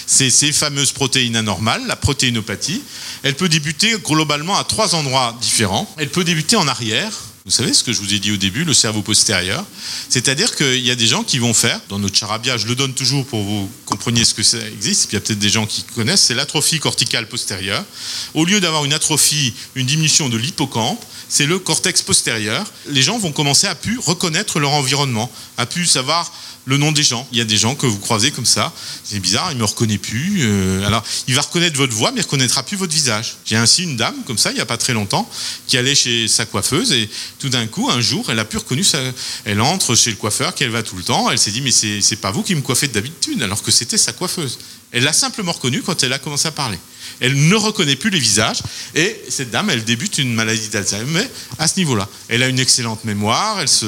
C'est 0.07 0.31
ces 0.31 0.53
fameuses 0.53 0.93
protéines 0.93 1.37
anormales, 1.37 1.87
la 1.87 1.97
protéinopathie. 1.97 2.83
Elle 3.23 3.35
peut 3.35 3.49
débuter 3.49 3.97
globalement 4.05 4.57
à 4.57 4.65
trois 4.65 4.95
endroits 4.95 5.37
différents. 5.41 5.93
Elle 5.97 6.11
peut 6.11 6.25
débuter 6.25 6.57
en 6.57 6.69
arrière, 6.69 7.13
vous 7.47 7.53
savez 7.53 7.73
ce 7.73 7.85
que 7.85 7.93
je 7.93 8.01
vous 8.01 8.13
ai 8.13 8.19
dit 8.19 8.33
au 8.33 8.37
début, 8.37 8.65
le 8.65 8.75
cerveau 8.75 9.03
postérieur. 9.03 9.65
C'est-à-dire 10.09 10.57
qu'il 10.57 10.85
y 10.85 10.91
a 10.91 10.97
des 10.97 11.07
gens 11.07 11.23
qui 11.23 11.39
vont 11.39 11.55
faire, 11.55 11.81
dans 11.89 12.01
notre 12.01 12.17
charabia, 12.17 12.57
je 12.57 12.67
le 12.67 12.75
donne 12.75 12.93
toujours 12.93 13.25
pour 13.25 13.39
que 13.39 13.45
vous 13.47 13.71
compreniez 13.85 14.25
ce 14.25 14.35
que 14.35 14.43
ça 14.43 14.59
existe, 14.67 15.07
puis 15.07 15.13
il 15.13 15.15
y 15.15 15.17
a 15.19 15.21
peut-être 15.21 15.39
des 15.39 15.49
gens 15.49 15.65
qui 15.65 15.85
connaissent, 15.85 16.23
c'est 16.23 16.35
l'atrophie 16.35 16.81
corticale 16.81 17.29
postérieure. 17.29 17.85
Au 18.35 18.45
lieu 18.45 18.61
d'avoir 18.61 18.85
une 18.85 18.93
atrophie, 18.93 19.55
une 19.77 19.87
diminution 19.87 20.29
de 20.29 20.37
l'hippocampe, 20.37 21.01
c'est 21.29 21.47
le 21.47 21.61
cortex 21.61 22.03
postérieur. 22.03 22.67
Les 22.89 23.03
gens 23.03 23.17
vont 23.17 23.31
commencer 23.31 23.69
à 23.69 23.77
pu 23.77 23.97
reconnaître 23.97 24.59
leur 24.59 24.73
environnement, 24.73 25.31
à 25.57 25.67
pu 25.67 25.87
savoir 25.87 26.33
le 26.67 26.77
nom 26.77 26.93
des 26.93 27.03
gens. 27.03 27.27
Il 27.33 27.39
y 27.39 27.41
a 27.41 27.45
des 27.45 27.57
gens 27.57 27.75
que 27.75 27.87
vous 27.87 27.99
croisez 27.99 28.33
comme 28.33 28.45
ça. 28.45 28.73
C'est 29.05 29.21
bizarre, 29.21 29.51
il 29.53 29.59
me 29.59 29.65
reconnaît 29.65 29.99
plus. 29.99 30.41
Euh, 30.41 30.87
alors, 30.87 31.03
il 31.29 31.35
va 31.35 31.41
reconnaître 31.41 31.77
votre 31.77 31.95
voix, 31.95 32.11
mais 32.11 32.21
il 32.21 32.25
reconnaîtra 32.25 32.63
plus 32.65 32.77
votre 32.77 32.93
visage. 32.93 33.37
J'ai 33.45 33.57
ainsi 33.57 33.85
une 33.85 33.97
dame 33.97 34.17
comme 34.27 34.37
ça, 34.37 34.51
il 34.51 34.55
n'y 34.55 34.61
a 34.61 34.67
pas 34.67 34.77
très 34.77 34.93
longtemps, 34.93 35.29
qui 35.67 35.79
allait 35.79 35.95
chez 35.95 36.29
sa 36.29 36.45
coiffeuse 36.45 36.93
et 36.93 37.09
tout 37.39 37.49
d'un 37.49 37.67
coup, 37.67 37.89
un 37.91 38.01
jour, 38.01 38.27
elle 38.31 38.39
a 38.39 38.45
pu 38.45 38.57
reconnu. 38.59 38.85
Elle 39.45 39.61
entre 39.61 39.95
chez 39.95 40.11
le 40.11 40.17
coiffeur, 40.17 40.55
qu'elle 40.55 40.71
va 40.71 40.83
tout 40.83 40.97
le 40.97 41.05
temps. 41.05 41.31
Elle 41.31 41.39
s'est 41.39 41.53
dit, 41.53 41.61
mais 41.61 41.71
c'est 41.71 42.17
pas 42.17 42.33
vous 42.33 42.43
qui 42.43 42.55
me 42.55 42.63
coiffez 42.63 42.89
d'habitude, 42.89 43.43
alors 43.43 43.63
que 43.63 43.71
c'était 43.71 43.99
sa 43.99 44.13
coiffeuse. 44.13 44.59
Elle 44.93 45.05
l'a 45.05 45.13
simplement 45.13 45.53
reconnu 45.53 45.83
quand 45.83 46.03
elle 46.03 46.13
a 46.13 46.19
commencé 46.19 46.49
à 46.49 46.53
parler. 46.53 46.79
Elle 47.21 47.49
ne 47.49 47.55
reconnaît 47.55 47.97
plus 47.97 48.11
les 48.11 48.19
visages 48.19 48.59
et 48.95 49.21
cette 49.29 49.51
dame, 49.51 49.71
elle 49.71 49.85
débute 49.85 50.19
une 50.19 50.35
maladie 50.35 50.69
d'Alzheimer 50.69 51.27
à 51.59 51.69
ce 51.69 51.79
niveau-là. 51.79 52.09
Elle 52.29 52.43
a 52.43 52.49
une 52.49 52.59
excellente 52.59 53.05
mémoire, 53.05 53.61
elle 53.61 53.69
se. 53.69 53.87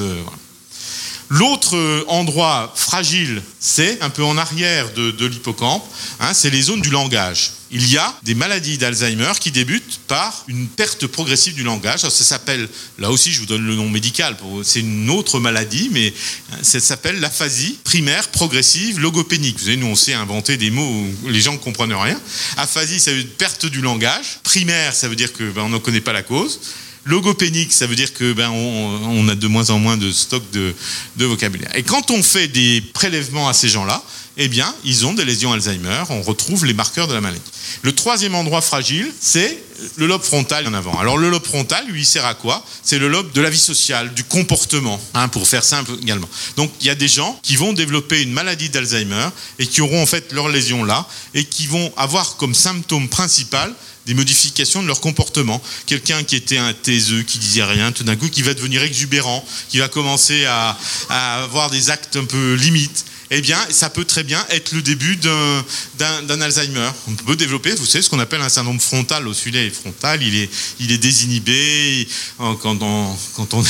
L'autre 1.30 1.76
euh, 1.76 2.04
endroit 2.08 2.72
fragile, 2.74 3.42
c'est 3.60 4.00
un 4.00 4.08
peu 4.08 4.24
en 4.24 4.38
arrière 4.38 4.92
de, 4.94 5.26
l'hippocampe, 5.26 5.84
hein, 6.20 6.32
c'est 6.32 6.48
les 6.48 6.62
zones 6.62 6.80
du 6.80 6.88
langage. 6.88 7.52
Il 7.70 7.86
y 7.90 7.98
a 7.98 8.14
des 8.22 8.34
maladies 8.34 8.78
d'Alzheimer 8.78 9.32
qui 9.38 9.50
débutent 9.50 10.00
par 10.06 10.44
une 10.48 10.68
perte 10.68 11.06
progressive 11.06 11.52
du 11.52 11.64
langage. 11.64 12.00
ça 12.00 12.10
s'appelle, 12.10 12.66
là 12.98 13.10
aussi 13.10 13.30
je 13.30 13.40
vous 13.40 13.46
donne 13.46 13.66
le 13.66 13.74
nom 13.74 13.90
médical, 13.90 14.38
c'est 14.62 14.80
une 14.80 15.10
autre 15.10 15.38
maladie, 15.38 15.90
mais 15.92 16.14
hein, 16.52 16.56
ça 16.62 16.80
s'appelle 16.80 17.20
l'aphasie 17.20 17.78
primaire 17.84 18.28
progressive 18.28 18.98
logopénique. 18.98 19.58
Vous 19.58 19.64
savez, 19.66 19.76
nous 19.76 19.88
on 19.88 19.96
sait 19.96 20.14
inventer 20.14 20.56
des 20.56 20.70
mots 20.70 21.04
où 21.24 21.28
les 21.28 21.42
gens 21.42 21.52
ne 21.52 21.58
comprennent 21.58 21.92
rien. 21.92 22.18
Aphasie, 22.56 23.00
ça 23.00 23.12
veut 23.12 23.22
dire 23.22 23.32
perte 23.36 23.66
du 23.66 23.82
langage. 23.82 24.40
Primaire, 24.44 24.94
ça 24.94 25.08
veut 25.08 25.16
dire 25.16 25.34
qu'on 25.34 25.50
ben, 25.50 25.68
ne 25.68 25.76
connaît 25.76 26.00
pas 26.00 26.14
la 26.14 26.22
cause. 26.22 26.58
Logopénique, 27.04 27.72
ça 27.72 27.86
veut 27.86 27.96
dire 27.96 28.12
que 28.12 28.32
ben 28.32 28.50
on, 28.50 29.28
a 29.28 29.34
de 29.34 29.46
moins 29.46 29.70
en 29.70 29.78
moins 29.78 29.96
de 29.96 30.10
stock 30.12 30.42
de, 30.52 30.74
vocabulaire. 31.16 31.74
Et 31.74 31.82
quand 31.82 32.10
on 32.10 32.22
fait 32.22 32.48
des 32.48 32.82
prélèvements 32.92 33.48
à 33.48 33.54
ces 33.54 33.68
gens-là, 33.68 34.02
eh 34.40 34.46
bien, 34.46 34.72
ils 34.84 35.04
ont 35.04 35.14
des 35.14 35.24
lésions 35.24 35.52
Alzheimer. 35.52 36.04
On 36.10 36.22
retrouve 36.22 36.64
les 36.64 36.72
marqueurs 36.72 37.08
de 37.08 37.14
la 37.14 37.20
maladie. 37.20 37.42
Le 37.82 37.92
troisième 37.92 38.36
endroit 38.36 38.60
fragile, 38.60 39.12
c'est 39.20 39.58
le 39.96 40.06
lobe 40.06 40.22
frontal 40.22 40.66
en 40.68 40.74
avant. 40.74 40.96
Alors 40.98 41.18
le 41.18 41.28
lobe 41.28 41.44
frontal, 41.44 41.84
lui, 41.88 42.02
il 42.02 42.06
sert 42.06 42.24
à 42.24 42.34
quoi? 42.34 42.64
C'est 42.84 43.00
le 43.00 43.08
lobe 43.08 43.32
de 43.32 43.40
la 43.40 43.50
vie 43.50 43.58
sociale, 43.58 44.14
du 44.14 44.22
comportement, 44.22 45.00
hein, 45.14 45.26
pour 45.26 45.46
faire 45.46 45.64
simple 45.64 45.92
également. 46.00 46.28
Donc 46.56 46.70
il 46.80 46.86
y 46.86 46.90
a 46.90 46.94
des 46.94 47.08
gens 47.08 47.38
qui 47.42 47.56
vont 47.56 47.72
développer 47.72 48.22
une 48.22 48.32
maladie 48.32 48.68
d'Alzheimer 48.68 49.28
et 49.58 49.66
qui 49.66 49.80
auront 49.80 50.02
en 50.02 50.06
fait 50.06 50.32
leur 50.32 50.48
lésion 50.48 50.84
là 50.84 51.06
et 51.34 51.44
qui 51.44 51.66
vont 51.66 51.92
avoir 51.96 52.36
comme 52.36 52.54
symptôme 52.54 53.08
principal 53.08 53.74
des 54.06 54.14
modifications 54.14 54.82
de 54.82 54.86
leur 54.86 55.00
comportement. 55.00 55.60
Quelqu'un 55.86 56.22
qui 56.22 56.36
était 56.36 56.58
un 56.58 56.72
taiseux, 56.72 57.22
qui 57.22 57.38
disait 57.38 57.64
rien, 57.64 57.92
tout 57.92 58.04
d'un 58.04 58.16
coup, 58.16 58.28
qui 58.28 58.42
va 58.42 58.54
devenir 58.54 58.82
exubérant, 58.82 59.44
qui 59.68 59.78
va 59.78 59.88
commencer 59.88 60.46
à, 60.46 60.78
à 61.10 61.42
avoir 61.42 61.70
des 61.70 61.90
actes 61.90 62.16
un 62.16 62.24
peu 62.24 62.54
limites 62.54 63.04
eh 63.30 63.40
bien, 63.40 63.58
ça 63.70 63.90
peut 63.90 64.04
très 64.04 64.24
bien 64.24 64.44
être 64.50 64.72
le 64.72 64.82
début 64.82 65.16
d'un 65.16 66.40
Alzheimer. 66.40 66.90
On 67.08 67.14
peut 67.14 67.36
développer, 67.36 67.74
vous 67.74 67.84
savez, 67.84 68.02
ce 68.02 68.08
qu'on 68.08 68.18
appelle 68.18 68.40
un 68.40 68.48
syndrome 68.48 68.80
frontal. 68.80 69.28
Au 69.28 69.34
sujet 69.34 69.68
frontal, 69.70 70.22
il 70.22 70.36
est, 70.36 70.50
il 70.80 70.92
est 70.92 70.98
désinhibé. 70.98 72.08
Quand 72.38 72.82
on, 72.82 73.16
quand 73.34 73.54
on, 73.54 73.64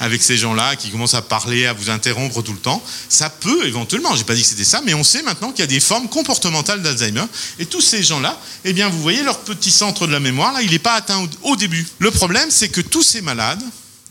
avec 0.00 0.22
ces 0.22 0.36
gens-là 0.36 0.76
qui 0.76 0.90
commencent 0.90 1.14
à 1.14 1.22
parler, 1.22 1.66
à 1.66 1.72
vous 1.72 1.90
interrompre 1.90 2.42
tout 2.42 2.52
le 2.52 2.58
temps, 2.58 2.82
ça 3.08 3.30
peut 3.30 3.66
éventuellement, 3.66 4.14
j'ai 4.14 4.24
pas 4.24 4.34
dit 4.34 4.42
que 4.42 4.48
c'était 4.48 4.64
ça, 4.64 4.80
mais 4.84 4.94
on 4.94 5.04
sait 5.04 5.22
maintenant 5.22 5.50
qu'il 5.50 5.60
y 5.60 5.64
a 5.64 5.66
des 5.66 5.80
formes 5.80 6.08
comportementales 6.08 6.82
d'Alzheimer. 6.82 7.24
Et 7.58 7.66
tous 7.66 7.80
ces 7.80 8.02
gens-là, 8.02 8.40
eh 8.64 8.72
bien, 8.72 8.88
vous 8.88 9.02
voyez 9.02 9.22
leur 9.22 9.40
petit 9.40 9.70
centre 9.70 10.06
de 10.06 10.12
la 10.12 10.20
mémoire, 10.20 10.52
là, 10.52 10.62
il 10.62 10.70
n'est 10.70 10.78
pas 10.78 10.94
atteint 10.94 11.28
au 11.42 11.56
début. 11.56 11.86
Le 11.98 12.10
problème, 12.10 12.48
c'est 12.50 12.68
que 12.68 12.80
tous 12.80 13.02
ces 13.02 13.22
malades 13.22 13.62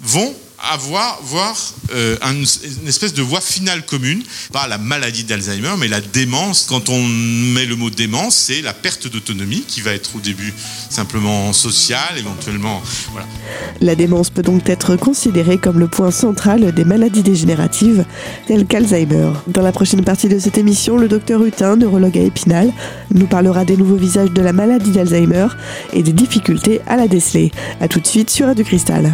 vont 0.01 0.35
avoir 0.71 1.19
voir 1.23 1.55
euh, 1.93 2.17
une 2.21 2.87
espèce 2.87 3.13
de 3.13 3.21
voie 3.21 3.41
finale 3.41 3.85
commune, 3.85 4.23
pas 4.51 4.67
la 4.67 4.77
maladie 4.77 5.23
d'Alzheimer, 5.23 5.73
mais 5.79 5.87
la 5.87 6.01
démence. 6.01 6.65
Quand 6.69 6.89
on 6.89 7.03
met 7.03 7.65
le 7.65 7.75
mot 7.75 7.89
démence, 7.89 8.35
c'est 8.35 8.61
la 8.61 8.73
perte 8.73 9.07
d'autonomie 9.07 9.63
qui 9.67 9.81
va 9.81 9.93
être 9.93 10.15
au 10.15 10.19
début 10.19 10.53
simplement 10.89 11.53
sociale, 11.53 12.17
éventuellement. 12.17 12.81
Voilà. 13.11 13.27
La 13.81 13.95
démence 13.95 14.29
peut 14.29 14.41
donc 14.41 14.69
être 14.69 14.95
considérée 14.95 15.57
comme 15.57 15.79
le 15.79 15.87
point 15.87 16.11
central 16.11 16.73
des 16.73 16.85
maladies 16.85 17.23
dégénératives 17.23 18.05
telles 18.47 18.65
qu'Alzheimer. 18.65 19.31
Dans 19.47 19.61
la 19.61 19.71
prochaine 19.71 20.03
partie 20.03 20.29
de 20.29 20.39
cette 20.39 20.57
émission, 20.57 20.97
le 20.97 21.07
docteur 21.07 21.43
Hutin, 21.43 21.75
neurologue 21.75 22.17
à 22.17 22.21
Épinal, 22.21 22.71
nous 23.13 23.27
parlera 23.27 23.65
des 23.65 23.77
nouveaux 23.77 23.95
visages 23.95 24.31
de 24.31 24.41
la 24.41 24.53
maladie 24.53 24.91
d'Alzheimer 24.91 25.47
et 25.93 26.03
des 26.03 26.13
difficultés 26.13 26.81
à 26.87 26.95
la 26.95 27.07
déceler. 27.07 27.51
A 27.81 27.87
tout 27.87 27.99
de 27.99 28.07
suite 28.07 28.29
sur 28.29 28.47
Radio 28.47 28.63
Cristal. 28.63 29.13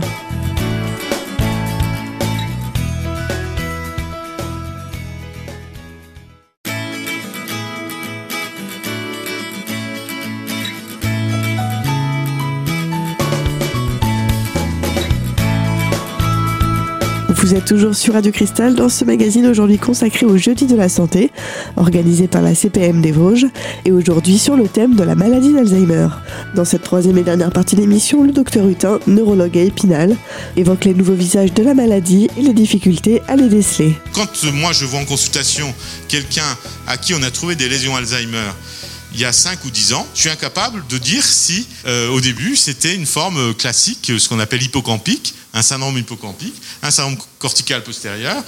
Toujours 17.66 17.96
sur 17.96 18.14
Radio 18.14 18.32
Cristal 18.32 18.76
dans 18.76 18.90
ce 18.90 19.04
magazine 19.06 19.48
aujourd'hui 19.48 19.80
consacré 19.80 20.26
au 20.28 20.38
jeudi 20.38 20.68
de 20.68 20.76
la 20.76 20.88
santé, 20.88 21.32
organisé 21.76 22.28
par 22.28 22.44
la 22.44 22.54
CPM 22.54 23.02
des 23.02 23.12
Vosges, 23.12 23.48
et 23.86 23.92
aujourd'hui 23.92 24.38
sur 24.38 24.56
le 24.56 24.68
thème 24.68 24.96
de 24.96 25.04
la 25.04 25.16
maladie 25.16 25.52
d'Alzheimer. 25.52 26.10
Dans 26.54 26.64
cette 26.64 26.84
troisième 26.84 27.18
et 27.18 27.24
dernière 27.24 27.52
partie 27.52 27.76
d'émission, 27.76 28.24
le 28.24 28.32
docteur 28.32 28.68
Hutin, 28.68 29.00
neurologue 29.08 29.58
à 29.58 29.62
Épinal, 29.62 30.16
évoque 30.56 30.86
les 30.86 30.94
nouveaux 30.94 31.16
visages 31.16 31.54
de 31.54 31.64
la 31.64 31.74
maladie 31.74 32.30
et 32.38 32.42
les 32.42 32.54
difficultés 32.54 33.22
à 33.28 33.36
les 33.36 33.50
déceler. 33.50 33.96
Quand 34.14 34.44
moi 34.54 34.72
je 34.72 34.86
vois 34.86 35.00
en 35.00 35.06
consultation 35.06 35.74
quelqu'un 36.08 36.58
à 36.86 36.98
qui 36.98 37.16
on 37.16 37.24
a 37.24 37.32
trouvé 37.32 37.56
des 37.56 37.68
lésions 37.68 37.96
Alzheimer, 37.96 38.52
il 39.16 39.22
y 39.22 39.26
a 39.26 39.32
5 39.32 39.64
ou 39.66 39.72
10 39.72 39.94
ans, 39.94 40.06
je 40.14 40.22
suis 40.22 40.30
incapable 40.30 40.84
de 40.90 40.98
dire 40.98 41.24
si 41.24 41.66
euh, 41.88 42.10
au 42.10 42.22
début 42.22 42.56
c'était 42.56 42.94
une 42.94 43.06
forme 43.06 43.54
classique, 43.56 44.12
ce 44.18 44.30
qu'on 44.30 44.40
appelle 44.40 44.62
hippocampique, 44.62 45.34
un 45.56 45.64
syndrome 45.64 45.98
hippocampique, 45.98 46.54
un 46.84 46.92
syndrome 46.92 47.18
cortical 47.40 47.84
postérieur, 47.84 48.44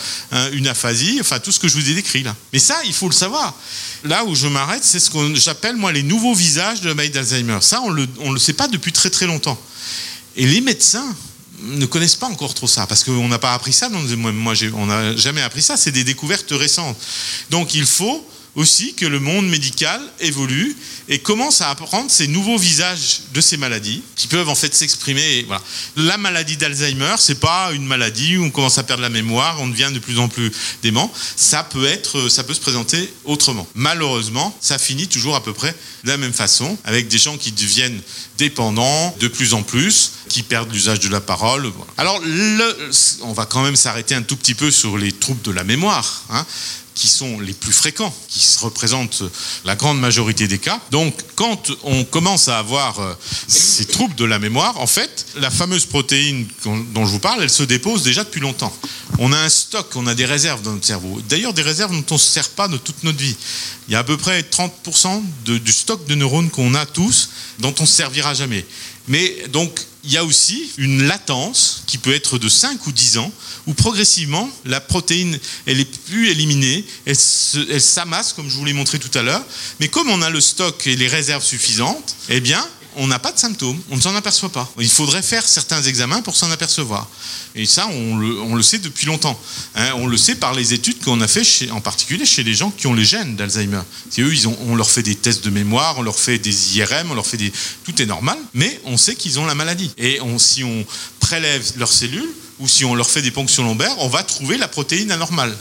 une 0.52 0.68
aphasie, 0.68 1.18
enfin 1.22 1.40
tout 1.40 1.52
ce 1.52 1.60
que 1.60 1.68
je 1.68 1.74
vous 1.74 1.90
ai 1.90 1.96
décrit 1.96 2.22
là. 2.22 2.36
Mais 2.54 2.60
ça, 2.60 2.78
il 2.86 2.94
faut 2.94 3.08
le 3.08 3.14
savoir. 3.14 3.56
Là 4.04 4.26
où 4.26 4.36
je 4.36 4.48
m'arrête, 4.48 4.84
c'est 4.84 5.00
ce 5.00 5.10
que 5.10 5.34
j'appelle 5.36 5.78
moi 5.78 5.92
les 5.92 6.04
nouveaux 6.04 6.36
visages 6.36 6.82
de 6.82 6.90
la 6.90 6.94
maladie 6.94 7.14
d'Alzheimer. 7.14 7.60
Ça, 7.62 7.82
on 7.82 7.90
le, 7.90 8.08
le 8.22 8.38
sait 8.38 8.54
pas 8.54 8.68
depuis 8.68 8.92
très 8.92 9.10
très 9.10 9.26
longtemps. 9.26 9.60
Et 10.36 10.46
les 10.46 10.62
médecins 10.62 11.16
ne 11.64 11.86
connaissent 11.88 12.16
pas 12.16 12.28
encore 12.28 12.54
trop 12.54 12.68
ça, 12.68 12.86
parce 12.86 13.04
qu'on 13.04 13.28
n'a 13.28 13.40
pas 13.40 13.54
appris 13.54 13.74
ça. 13.74 13.90
Moi, 13.90 14.32
moi 14.32 14.54
on 14.76 14.86
n'a 14.86 15.16
jamais 15.16 15.42
appris 15.42 15.62
ça. 15.64 15.78
C'est 15.78 15.92
des 15.92 16.04
découvertes 16.04 16.52
récentes. 16.52 16.98
Donc 17.50 17.74
il 17.74 17.86
faut 17.86 18.24
aussi 18.58 18.96
que 18.96 19.06
le 19.06 19.20
monde 19.20 19.48
médical 19.48 20.02
évolue 20.20 20.76
et 21.08 21.20
commence 21.20 21.62
à 21.62 21.70
apprendre 21.70 22.10
ces 22.10 22.28
nouveaux 22.28 22.58
visages 22.58 23.22
de 23.32 23.40
ces 23.40 23.56
maladies 23.56 24.02
qui 24.16 24.28
peuvent 24.28 24.50
en 24.50 24.56
fait 24.56 24.74
s'exprimer. 24.74 25.46
La 25.96 26.18
maladie 26.18 26.58
d'Alzheimer, 26.58 27.16
c'est 27.20 27.40
pas 27.40 27.72
une 27.72 27.86
maladie 27.86 28.36
où 28.36 28.44
on 28.44 28.50
commence 28.50 28.80
à 28.80 28.84
perdre 28.84 29.04
la 29.04 29.10
mémoire, 29.10 29.62
on 29.62 29.68
devient 29.68 29.92
de 29.94 30.00
plus 30.00 30.18
en 30.18 30.28
plus 30.28 30.52
dément. 30.82 31.14
Ça 31.36 31.64
peut 31.64 31.86
être, 31.86 32.30
ça 32.30 32.44
peut 32.44 32.56
se 32.56 32.60
présenter 32.60 33.14
autrement. 33.26 33.68
Malheureusement, 33.76 34.58
ça 34.60 34.80
finit 34.80 35.08
toujours 35.08 35.36
à 35.36 35.44
peu 35.44 35.54
près 35.54 35.76
de 36.04 36.10
la 36.10 36.18
même 36.18 36.34
façon, 36.34 36.78
avec 36.84 37.08
des 37.10 37.20
gens 37.20 37.38
qui 37.38 37.52
deviennent 37.52 38.02
dépendants 38.40 39.16
de 39.20 39.28
plus 39.28 39.54
en 39.54 39.62
plus, 39.62 40.14
qui 40.30 40.42
perdent 40.42 40.72
l'usage 40.74 41.00
de 41.00 41.10
la 41.10 41.22
parole. 41.22 41.72
Alors, 41.98 42.20
on 43.22 43.34
va 43.34 43.46
quand 43.46 43.62
même 43.62 43.76
s'arrêter 43.76 44.16
un 44.16 44.24
tout 44.24 44.36
petit 44.36 44.56
peu 44.56 44.72
sur 44.72 44.98
les 44.98 45.12
troubles 45.12 45.44
de 45.44 45.52
la 45.52 45.64
mémoire. 45.64 46.24
Hein 46.32 46.46
qui 46.98 47.08
sont 47.08 47.39
les 47.39 47.54
plus 47.54 47.72
fréquents, 47.72 48.13
qui 48.27 48.44
représentent 48.60 49.22
la 49.66 49.75
grande 49.75 50.00
majorité 50.00 50.48
des 50.48 50.58
cas. 50.58 50.82
Donc, 50.89 51.13
quand 51.36 51.72
on 51.84 52.04
commence 52.04 52.48
à 52.48 52.58
avoir 52.58 53.00
euh, 53.00 53.13
ces 53.48 53.86
troubles 53.86 54.16
de 54.16 54.25
la 54.25 54.39
mémoire, 54.39 54.80
en 54.82 54.88
fait, 54.88 55.27
la 55.36 55.51
fameuse 55.51 55.86
protéine 55.86 56.48
dont 56.66 57.06
je 57.06 57.12
vous 57.12 57.20
parle, 57.20 57.44
elle 57.44 57.51
se 57.51 57.62
dépose 57.62 58.01
déjà 58.01 58.24
depuis 58.24 58.42
longtemps. 58.42 58.75
On 59.20 59.32
a 59.32 59.38
un 59.38 59.50
stock, 59.50 59.96
on 59.96 60.08
a 60.08 60.16
des 60.16 60.25
réserves 60.25 60.63
dans 60.63 60.74
notre 60.74 60.88
cerveau. 60.88 61.22
D'ailleurs, 61.30 61.54
des 61.54 61.62
réserves 61.62 61.92
dont 61.92 62.06
on 62.10 62.16
ne 62.16 62.20
se 62.20 62.32
sert 62.32 62.50
pas 62.50 62.68
de 62.68 62.77
toute 62.77 63.04
notre 63.04 63.20
vie. 63.20 63.36
Il 63.88 63.94
y 63.94 63.96
a 63.96 64.00
à 64.00 64.04
peu 64.04 64.18
près 64.18 64.42
30% 64.42 65.22
du 65.46 65.72
stock 65.72 66.06
de 66.08 66.16
neurones 66.16 66.50
qu'on 66.50 66.74
a 66.74 66.86
tous 66.88 67.30
dont 67.60 67.74
on 67.80 67.84
ne 67.84 67.88
se 67.88 67.94
servira 67.94 68.34
jamais. 68.34 68.66
Mais 69.08 69.46
donc, 69.50 69.80
il 70.04 70.12
y 70.12 70.18
a 70.18 70.24
aussi 70.24 70.72
une 70.78 71.04
latence 71.04 71.84
qui 71.86 71.98
peut 71.98 72.14
être 72.14 72.38
de 72.38 72.48
5 72.48 72.88
ou 72.88 72.92
10 72.92 73.18
ans, 73.18 73.32
où 73.66 73.74
progressivement, 73.74 74.50
la 74.66 74.80
protéine, 74.80 75.38
elle 75.66 75.80
est 75.80 75.98
plus 76.06 76.30
éliminée, 76.30 76.86
elle 77.06 77.16
s'amasse, 77.82 78.34
comme 78.34 78.50
je 78.50 78.56
vous 78.56 78.66
l'ai 78.66 78.74
montré 78.74 79.00
tout 79.00 79.16
à 79.18 79.22
l'heure, 79.22 79.44
mais 79.80 79.90
comme 79.90 80.10
on 80.10 80.22
a 80.22 80.30
le 80.30 80.40
stock 80.40 80.88
et 80.88 80.96
les 80.96 81.08
réserves 81.08 81.44
suffisantes, 81.44 82.16
eh 82.30 82.40
bien, 82.40 82.66
on 82.98 83.08
n'a 83.08 83.20
pas 83.20 83.32
de 83.32 83.38
symptômes, 83.38 83.80
on 83.92 83.96
ne 83.96 84.01
s'en 84.01 84.16
aperçoit 84.16 84.50
pas. 84.50 84.70
Il 84.80 84.89
faudrait 84.89 85.22
faire 85.22 85.48
certains 85.48 85.82
examens 85.84 86.22
pour 86.22 86.36
s'en 86.36 86.51
apercevoir. 86.51 87.08
Et 87.56 87.66
ça, 87.66 87.88
on 87.88 88.18
le, 88.56 88.62
sait 88.62 88.80
depuis 88.80 89.06
longtemps. 89.06 89.39
Hein. 89.75 89.92
on 89.96 90.08
le 90.08 90.18
sait 90.18 90.36
par 90.36 90.54
les 90.54 90.74
études 90.74 91.04
qu'on 91.04 91.22
a 91.22 91.27
fait, 91.27 91.72
en 91.72 91.82
particulier 91.82 92.25
chez 92.25 92.44
les 92.44 92.54
gens 92.54 92.72
qui 92.72 92.88
ont 92.88 92.94
les 92.94 93.06
gènes 93.06 93.36
d'Alzheimer. 93.36 93.82
C'est 94.10 94.22
eux, 94.22 94.34
on 94.68 94.75
leur 94.75 94.89
fait 94.89 95.04
des 95.04 95.16
tests 95.16 95.44
de 95.44 95.50
mémoire, 95.50 95.98
on 95.98 96.01
leur 96.01 96.20
fait 96.20 96.39
des 96.39 96.77
IRM, 96.77 97.12
on 97.12 97.16
leur 97.16 97.25
fait 97.25 97.38
des... 97.38 97.51
Tout 97.84 98.01
est 98.01 98.06
normal, 98.06 98.38
mais 98.54 98.80
on 98.86 98.98
sait 98.98 99.16
qu'ils 99.16 99.39
ont 99.39 99.46
la 99.46 99.56
maladie. 99.56 99.92
Et 99.98 100.20
si 100.38 100.63
on 100.63 100.86
prélève 101.20 101.63
leurs 101.77 101.92
cellules, 101.92 102.30
ou 102.60 102.68
si 102.68 102.86
on 102.86 102.96
leur 102.96 103.10
fait 103.10 103.22
des 103.22 103.32
ponctions 103.32 103.64
lombaires, 103.64 103.94
on 104.00 104.08
va 104.08 104.24
trouver 104.24 104.58
la 104.58 104.68
protéine 104.68 105.12
anormale. 105.12 105.56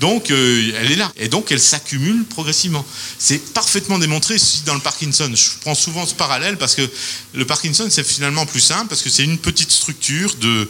Donc, 0.00 0.30
euh, 0.30 0.72
elle 0.80 0.90
est 0.90 0.96
là. 0.96 1.10
Et 1.16 1.28
donc, 1.28 1.52
elle 1.52 1.60
s'accumule 1.60 2.24
progressivement. 2.24 2.84
C'est 3.18 3.52
parfaitement 3.52 3.98
démontré 3.98 4.36
dans 4.66 4.74
le 4.74 4.80
Parkinson. 4.80 5.30
Je 5.34 5.48
prends 5.60 5.74
souvent 5.74 6.06
ce 6.06 6.14
parallèle 6.14 6.56
parce 6.56 6.74
que 6.74 6.88
le 7.34 7.44
Parkinson, 7.44 7.86
c'est 7.88 8.04
finalement 8.04 8.46
plus 8.46 8.60
simple 8.60 8.88
parce 8.88 9.02
que 9.02 9.10
c'est 9.10 9.24
une 9.24 9.38
petite 9.38 9.70
structure 9.70 10.34
de 10.36 10.68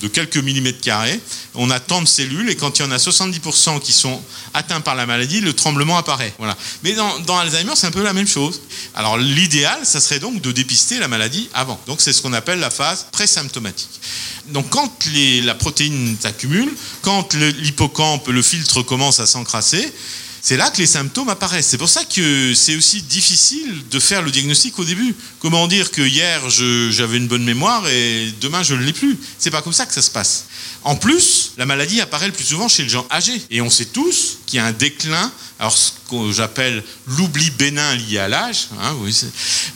de 0.00 0.08
quelques 0.08 0.36
millimètres 0.36 0.80
carrés. 0.80 1.20
On 1.54 1.70
a 1.70 1.80
tant 1.80 2.02
de 2.02 2.06
cellules 2.06 2.48
et 2.50 2.56
quand 2.56 2.78
il 2.78 2.82
y 2.82 2.84
en 2.84 2.90
a 2.90 2.96
70% 2.96 3.80
qui 3.80 3.92
sont 3.92 4.20
atteints 4.54 4.80
par 4.80 4.94
la 4.94 5.06
maladie, 5.06 5.40
le 5.40 5.52
tremblement 5.52 5.98
apparaît. 5.98 6.32
Voilà. 6.38 6.56
Mais 6.82 6.92
dans, 6.92 7.38
Alzheimer, 7.38 7.72
c'est 7.74 7.86
un 7.86 7.90
peu 7.90 8.02
la 8.02 8.12
même 8.12 8.28
chose. 8.28 8.60
Alors 8.94 9.18
l'idéal, 9.18 9.78
ça 9.84 10.00
serait 10.00 10.20
donc 10.20 10.40
de 10.40 10.52
dépister 10.52 10.98
la 10.98 11.08
maladie 11.08 11.48
avant. 11.54 11.80
Donc 11.86 12.00
c'est 12.00 12.12
ce 12.12 12.22
qu'on 12.22 12.32
appelle 12.32 12.60
la 12.60 12.70
phase 12.70 13.06
présymptomatique. 13.12 14.00
Donc 14.48 14.70
quand 14.70 15.06
les, 15.12 15.40
la 15.42 15.54
protéine 15.54 16.16
s'accumule, 16.20 16.72
quand 17.02 17.34
l'hippocampe, 17.34 18.28
le 18.28 18.42
filtre 18.42 18.82
commence 18.82 19.20
à 19.20 19.26
s'encrasser, 19.26 19.92
c'est 20.40 20.56
là 20.56 20.70
que 20.70 20.78
les 20.78 20.86
symptômes 20.86 21.28
apparaissent. 21.28 21.66
C'est 21.68 21.78
pour 21.78 21.88
ça 21.88 22.04
que 22.04 22.54
c'est 22.54 22.76
aussi 22.76 23.02
difficile 23.02 23.82
de 23.90 23.98
faire 23.98 24.22
le 24.22 24.30
diagnostic 24.30 24.78
au 24.78 24.84
début. 24.84 25.14
Comment 25.40 25.66
dire 25.66 25.90
que 25.90 26.02
hier 26.02 26.48
j'avais 26.50 27.16
une 27.16 27.28
bonne 27.28 27.44
mémoire 27.44 27.86
et 27.88 28.32
demain 28.40 28.62
je 28.62 28.74
ne 28.74 28.82
l'ai 28.82 28.92
plus 28.92 29.18
C'est 29.38 29.50
pas 29.50 29.62
comme 29.62 29.72
ça 29.72 29.86
que 29.86 29.94
ça 29.94 30.02
se 30.02 30.10
passe. 30.10 30.44
En 30.84 30.96
plus, 30.96 31.52
la 31.58 31.66
maladie 31.66 32.00
apparaît 32.00 32.28
le 32.28 32.32
plus 32.32 32.44
souvent 32.44 32.68
chez 32.68 32.84
les 32.84 32.88
gens 32.88 33.06
âgés. 33.10 33.42
Et 33.50 33.60
on 33.60 33.70
sait 33.70 33.86
tous 33.86 34.38
qu'il 34.46 34.58
y 34.58 34.60
a 34.60 34.66
un 34.66 34.72
déclin, 34.72 35.30
alors 35.58 35.76
ce 35.76 35.90
que 36.08 36.32
j'appelle 36.32 36.82
l'oubli 37.06 37.50
bénin 37.50 37.94
lié 37.96 38.18
à 38.18 38.28
l'âge, 38.28 38.68
hein, 38.80 38.96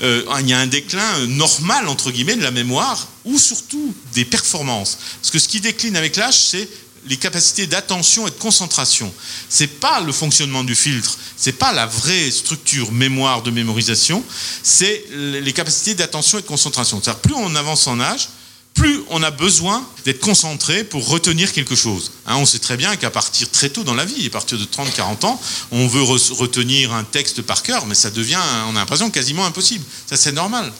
euh, 0.02 0.24
il 0.40 0.48
y 0.48 0.52
a 0.52 0.58
un 0.58 0.66
déclin 0.66 1.26
normal, 1.26 1.88
entre 1.88 2.10
guillemets, 2.10 2.36
de 2.36 2.42
la 2.42 2.50
mémoire 2.50 3.08
ou 3.24 3.38
surtout 3.38 3.94
des 4.14 4.24
performances. 4.24 4.98
Parce 5.20 5.30
que 5.30 5.38
ce 5.38 5.48
qui 5.48 5.60
décline 5.60 5.96
avec 5.96 6.16
l'âge, 6.16 6.38
c'est 6.38 6.68
les 7.06 7.16
capacités 7.16 7.66
d'attention 7.66 8.26
et 8.26 8.30
de 8.30 8.36
concentration. 8.36 9.12
C'est 9.48 9.80
pas 9.80 10.00
le 10.00 10.12
fonctionnement 10.12 10.64
du 10.64 10.74
filtre, 10.74 11.16
c'est 11.36 11.52
pas 11.52 11.72
la 11.72 11.86
vraie 11.86 12.30
structure 12.30 12.92
mémoire 12.92 13.42
de 13.42 13.50
mémorisation, 13.50 14.24
c'est 14.62 15.04
les 15.12 15.52
capacités 15.52 15.94
d'attention 15.94 16.38
et 16.38 16.42
de 16.42 16.46
concentration. 16.46 17.00
C'est-à-dire 17.02 17.20
plus 17.20 17.34
on 17.34 17.54
avance 17.54 17.86
en 17.86 18.00
âge, 18.00 18.28
plus 18.74 19.02
on 19.10 19.22
a 19.22 19.30
besoin 19.30 19.86
d'être 20.04 20.20
concentré 20.20 20.84
pour 20.84 21.08
retenir 21.08 21.52
quelque 21.52 21.74
chose. 21.74 22.12
Hein, 22.26 22.36
on 22.36 22.46
sait 22.46 22.58
très 22.58 22.76
bien 22.76 22.96
qu'à 22.96 23.10
partir 23.10 23.50
très 23.50 23.68
tôt 23.68 23.84
dans 23.84 23.94
la 23.94 24.04
vie, 24.04 24.26
à 24.26 24.30
partir 24.30 24.58
de 24.58 24.64
30-40 24.64 25.26
ans, 25.26 25.40
on 25.70 25.86
veut 25.86 26.02
retenir 26.02 26.92
un 26.92 27.04
texte 27.04 27.42
par 27.42 27.62
cœur, 27.62 27.86
mais 27.86 27.94
ça 27.94 28.10
devient, 28.10 28.40
on 28.68 28.76
a 28.76 28.80
l'impression, 28.80 29.10
quasiment 29.10 29.44
impossible. 29.44 29.84
Ça, 30.06 30.16
c'est 30.16 30.32
normal. 30.32 30.72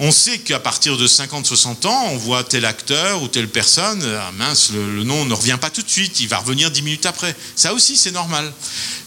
On 0.00 0.12
sait 0.12 0.38
qu'à 0.38 0.60
partir 0.60 0.96
de 0.96 1.08
50-60 1.08 1.88
ans, 1.88 2.06
on 2.12 2.16
voit 2.16 2.44
tel 2.44 2.64
acteur 2.64 3.20
ou 3.20 3.26
telle 3.26 3.48
personne, 3.48 4.00
ah 4.04 4.30
mince, 4.38 4.70
le, 4.70 5.02
nom 5.02 5.24
ne 5.24 5.34
revient 5.34 5.58
pas 5.60 5.70
tout 5.70 5.82
de 5.82 5.90
suite, 5.90 6.20
il 6.20 6.28
va 6.28 6.38
revenir 6.38 6.70
10 6.70 6.82
minutes 6.82 7.06
après. 7.06 7.34
Ça 7.56 7.74
aussi, 7.74 7.96
c'est 7.96 8.12
normal. 8.12 8.52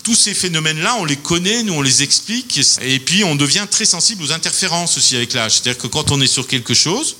Tous 0.03 0.15
ces 0.15 0.33
phénomènes-là, 0.33 0.97
on 0.99 1.05
les 1.05 1.15
connaît, 1.15 1.63
nous 1.63 1.75
on 1.75 1.81
les 1.81 2.03
explique, 2.03 2.59
et 2.81 2.99
puis 2.99 3.23
on 3.23 3.35
devient 3.35 3.65
très 3.71 3.85
sensible 3.85 4.21
aux 4.21 4.33
interférences 4.33 4.97
aussi 4.97 5.15
avec 5.15 5.31
l'âge. 5.31 5.53
C'est-à-dire 5.53 5.77
que 5.81 5.87
quand 5.87 6.11
on 6.11 6.19
est 6.19 6.27
sur 6.27 6.45
quelque 6.45 6.73
chose, 6.73 7.15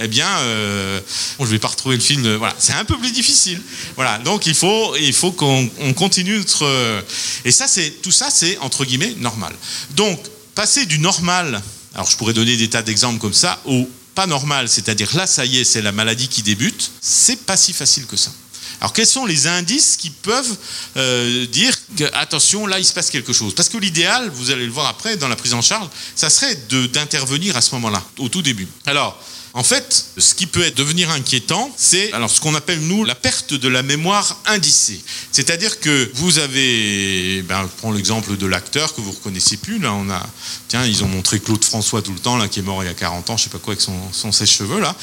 eh 0.00 0.08
bien, 0.08 0.28
euh, 0.38 1.00
bon, 1.38 1.44
je 1.44 1.50
vais 1.52 1.60
pas 1.60 1.68
retrouver 1.68 1.94
le 1.94 2.02
film. 2.02 2.36
Voilà, 2.38 2.56
c'est 2.58 2.72
un 2.72 2.84
peu 2.84 2.98
plus 2.98 3.12
difficile. 3.12 3.60
Voilà, 3.94 4.18
donc 4.18 4.46
il 4.46 4.54
faut, 4.54 4.96
il 4.96 5.12
faut 5.12 5.30
qu'on 5.30 5.68
continue 5.94 6.38
notre. 6.38 7.04
Et 7.44 7.52
ça, 7.52 7.68
c'est 7.68 8.02
tout 8.02 8.10
ça, 8.10 8.30
c'est 8.30 8.58
entre 8.58 8.84
guillemets 8.84 9.14
normal. 9.18 9.54
Donc, 9.90 10.18
passer 10.56 10.86
du 10.86 10.98
normal 10.98 11.62
alors 11.94 12.08
je 12.08 12.16
pourrais 12.16 12.32
donner 12.32 12.56
des 12.56 12.70
tas 12.70 12.82
d'exemples 12.82 13.20
comme 13.20 13.34
ça, 13.34 13.60
au 13.64 13.88
pas 14.14 14.26
normal, 14.26 14.68
c'est-à-dire 14.68 15.14
là, 15.16 15.26
ça 15.26 15.44
y 15.44 15.58
est, 15.58 15.64
c'est 15.64 15.82
la 15.82 15.92
maladie 15.92 16.28
qui 16.28 16.42
débute, 16.42 16.90
c'est 17.00 17.44
pas 17.46 17.56
si 17.56 17.72
facile 17.72 18.06
que 18.06 18.16
ça. 18.16 18.30
Alors 18.80 18.92
quels 18.92 19.06
sont 19.06 19.26
les 19.26 19.46
indices 19.46 19.96
qui 19.96 20.10
peuvent 20.10 20.56
euh, 20.96 21.46
dire 21.46 21.72
que 21.96 22.04
attention 22.14 22.66
là 22.66 22.80
il 22.80 22.84
se 22.84 22.92
passe 22.92 23.10
quelque 23.10 23.32
chose? 23.32 23.54
Parce 23.54 23.68
que 23.68 23.78
l'idéal, 23.78 24.28
vous 24.34 24.50
allez 24.50 24.66
le 24.66 24.72
voir 24.72 24.86
après 24.86 25.16
dans 25.16 25.28
la 25.28 25.36
prise 25.36 25.54
en 25.54 25.62
charge, 25.62 25.88
ça 26.16 26.30
serait 26.30 26.56
d'intervenir 26.92 27.56
à 27.56 27.60
ce 27.60 27.74
moment-là, 27.76 28.02
au 28.18 28.28
tout 28.28 28.42
début. 28.42 28.66
Alors 28.86 29.16
en 29.54 29.62
fait, 29.62 30.06
ce 30.16 30.34
qui 30.34 30.46
peut 30.46 30.70
devenir 30.70 31.10
inquiétant, 31.10 31.70
c'est 31.76 32.12
alors 32.12 32.30
ce 32.30 32.40
qu'on 32.40 32.54
appelle 32.54 32.80
nous 32.80 33.04
la 33.04 33.14
perte 33.14 33.52
de 33.52 33.68
la 33.68 33.82
mémoire 33.82 34.40
indicée. 34.46 35.00
C'est-à-dire 35.30 35.78
que 35.80 36.10
vous 36.14 36.38
avez, 36.38 37.42
ben, 37.42 37.68
prends 37.78 37.92
l'exemple 37.92 38.36
de 38.38 38.46
l'acteur 38.46 38.94
que 38.94 39.02
vous 39.02 39.12
reconnaissez 39.12 39.58
plus. 39.58 39.78
Là, 39.78 39.92
on 39.92 40.08
a, 40.08 40.26
tiens, 40.68 40.86
ils 40.86 41.04
ont 41.04 41.08
montré 41.08 41.38
Claude 41.38 41.64
François 41.64 42.00
tout 42.00 42.12
le 42.12 42.18
temps, 42.18 42.36
là, 42.38 42.48
qui 42.48 42.60
est 42.60 42.62
mort 42.62 42.82
il 42.82 42.86
y 42.86 42.90
a 42.90 42.94
40 42.94 43.28
ans, 43.28 43.36
je 43.36 43.44
sais 43.44 43.50
pas 43.50 43.58
quoi, 43.58 43.72
avec 43.72 43.82
son, 43.82 43.98
son 44.12 44.32
sèche-cheveux 44.32 44.80
là. 44.80 44.96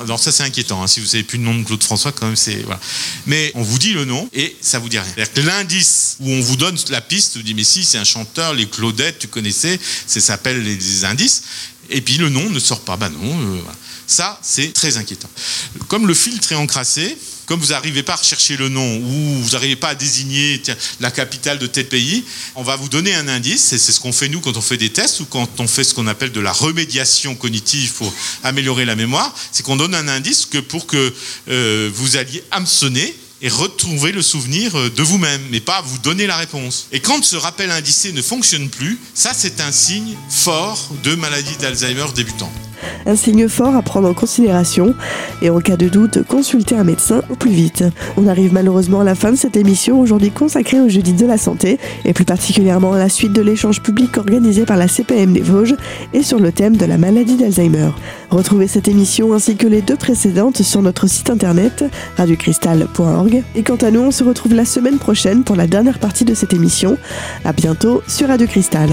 Alors 0.00 0.18
ça 0.18 0.32
c'est 0.32 0.44
inquiétant. 0.44 0.82
Hein. 0.82 0.86
Si 0.86 1.00
vous 1.00 1.06
savez 1.06 1.22
plus 1.22 1.38
le 1.38 1.44
nom 1.44 1.54
de 1.54 1.64
Claude 1.64 1.82
François, 1.82 2.12
quand 2.12 2.26
même 2.26 2.36
c'est 2.36 2.62
voilà. 2.62 2.80
Mais 3.26 3.52
on 3.54 3.62
vous 3.62 3.78
dit 3.78 3.92
le 3.92 4.04
nom 4.04 4.28
et 4.32 4.56
ça 4.60 4.78
vous 4.78 4.88
dit 4.88 4.98
rien. 4.98 5.08
C'est-à-dire 5.14 5.32
que 5.34 5.40
l'indice 5.40 6.16
où 6.20 6.30
on 6.30 6.40
vous 6.40 6.56
donne 6.56 6.76
la 6.88 7.00
piste, 7.00 7.36
vous 7.36 7.42
dit 7.42 7.54
mais 7.54 7.64
si 7.64 7.84
c'est 7.84 7.98
un 7.98 8.04
chanteur, 8.04 8.54
les 8.54 8.66
Claudettes, 8.66 9.18
tu 9.18 9.28
connaissais, 9.28 9.78
ça 10.06 10.20
s'appelle 10.20 10.62
les 10.62 11.04
indices 11.04 11.42
et 11.90 12.00
puis 12.00 12.18
le 12.18 12.28
nom 12.28 12.48
ne 12.48 12.58
sort 12.58 12.80
pas. 12.80 12.96
Ben 12.96 13.08
non, 13.10 13.40
euh, 13.40 13.60
ça 14.06 14.38
c'est 14.42 14.72
très 14.72 14.96
inquiétant. 14.96 15.28
Comme 15.88 16.06
le 16.06 16.14
filtre 16.14 16.52
est 16.52 16.56
encrassé, 16.56 17.16
comme 17.46 17.60
vous 17.60 17.68
n'arrivez 17.68 18.02
pas 18.02 18.14
à 18.14 18.16
rechercher 18.16 18.56
le 18.56 18.68
nom 18.68 18.96
ou 18.98 19.42
vous 19.42 19.50
n'arrivez 19.50 19.76
pas 19.76 19.88
à 19.88 19.94
désigner 19.94 20.60
la 21.00 21.10
capitale 21.10 21.58
de 21.58 21.66
tel 21.66 21.86
pays, 21.86 22.24
on 22.56 22.62
va 22.62 22.76
vous 22.76 22.88
donner 22.88 23.14
un 23.14 23.28
indice, 23.28 23.72
et 23.72 23.78
c'est 23.78 23.92
ce 23.92 24.00
qu'on 24.00 24.12
fait 24.12 24.28
nous 24.28 24.40
quand 24.40 24.56
on 24.56 24.60
fait 24.60 24.76
des 24.76 24.90
tests 24.90 25.20
ou 25.20 25.26
quand 25.26 25.48
on 25.60 25.68
fait 25.68 25.84
ce 25.84 25.94
qu'on 25.94 26.08
appelle 26.08 26.32
de 26.32 26.40
la 26.40 26.52
remédiation 26.52 27.34
cognitive 27.36 27.92
pour 27.92 28.12
améliorer 28.42 28.84
la 28.84 28.96
mémoire, 28.96 29.32
c'est 29.52 29.62
qu'on 29.62 29.76
donne 29.76 29.94
un 29.94 30.08
indice 30.08 30.44
que 30.44 30.58
pour 30.58 30.86
que 30.86 31.14
euh, 31.48 31.90
vous 31.94 32.16
alliez 32.16 32.42
hameçonner 32.50 33.14
et 33.46 33.48
retrouver 33.48 34.10
le 34.10 34.22
souvenir 34.22 34.76
euh, 34.76 34.90
de 34.90 35.02
vous-même, 35.04 35.40
mais 35.52 35.60
pas 35.60 35.80
vous 35.80 35.98
donner 35.98 36.26
la 36.26 36.36
réponse. 36.36 36.88
Et 36.90 36.98
quand 36.98 37.22
ce 37.22 37.36
rappel 37.36 37.70
indicé 37.70 38.10
ne 38.10 38.20
fonctionne 38.20 38.68
plus, 38.68 38.98
ça 39.14 39.30
c'est 39.32 39.60
un 39.60 39.70
signe 39.70 40.16
fort 40.28 40.88
de 41.04 41.14
maladie 41.14 41.56
d'Alzheimer 41.58 42.06
débutant 42.12 42.50
un 43.06 43.16
signe 43.16 43.48
fort 43.48 43.74
à 43.74 43.82
prendre 43.82 44.08
en 44.08 44.14
considération 44.14 44.94
et 45.42 45.50
en 45.50 45.60
cas 45.60 45.76
de 45.76 45.88
doute, 45.88 46.22
consulter 46.26 46.76
un 46.76 46.84
médecin 46.84 47.22
au 47.30 47.34
plus 47.34 47.50
vite. 47.50 47.84
On 48.16 48.26
arrive 48.26 48.52
malheureusement 48.52 49.00
à 49.00 49.04
la 49.04 49.14
fin 49.14 49.30
de 49.30 49.36
cette 49.36 49.56
émission 49.56 50.00
aujourd'hui 50.00 50.30
consacrée 50.30 50.80
au 50.80 50.88
jeudi 50.88 51.12
de 51.12 51.26
la 51.26 51.38
santé 51.38 51.78
et 52.04 52.12
plus 52.12 52.24
particulièrement 52.24 52.92
à 52.92 52.98
la 52.98 53.08
suite 53.08 53.32
de 53.32 53.42
l'échange 53.42 53.82
public 53.82 54.16
organisé 54.16 54.64
par 54.64 54.76
la 54.76 54.88
CPM 54.88 55.32
des 55.32 55.40
Vosges 55.40 55.76
et 56.12 56.22
sur 56.22 56.38
le 56.38 56.52
thème 56.52 56.76
de 56.76 56.84
la 56.86 56.98
maladie 56.98 57.36
d'Alzheimer. 57.36 57.90
Retrouvez 58.30 58.66
cette 58.66 58.88
émission 58.88 59.32
ainsi 59.32 59.56
que 59.56 59.66
les 59.66 59.82
deux 59.82 59.96
précédentes 59.96 60.62
sur 60.62 60.82
notre 60.82 61.06
site 61.06 61.30
internet 61.30 61.84
radiocristal.org 62.16 63.42
et 63.54 63.62
quant 63.62 63.76
à 63.76 63.90
nous, 63.90 64.00
on 64.00 64.10
se 64.10 64.24
retrouve 64.24 64.54
la 64.54 64.64
semaine 64.64 64.98
prochaine 64.98 65.44
pour 65.44 65.56
la 65.56 65.66
dernière 65.66 65.98
partie 65.98 66.24
de 66.24 66.34
cette 66.34 66.52
émission. 66.52 66.96
À 67.44 67.52
bientôt 67.52 68.02
sur 68.06 68.28
Radio 68.28 68.46
Cristal. 68.46 68.90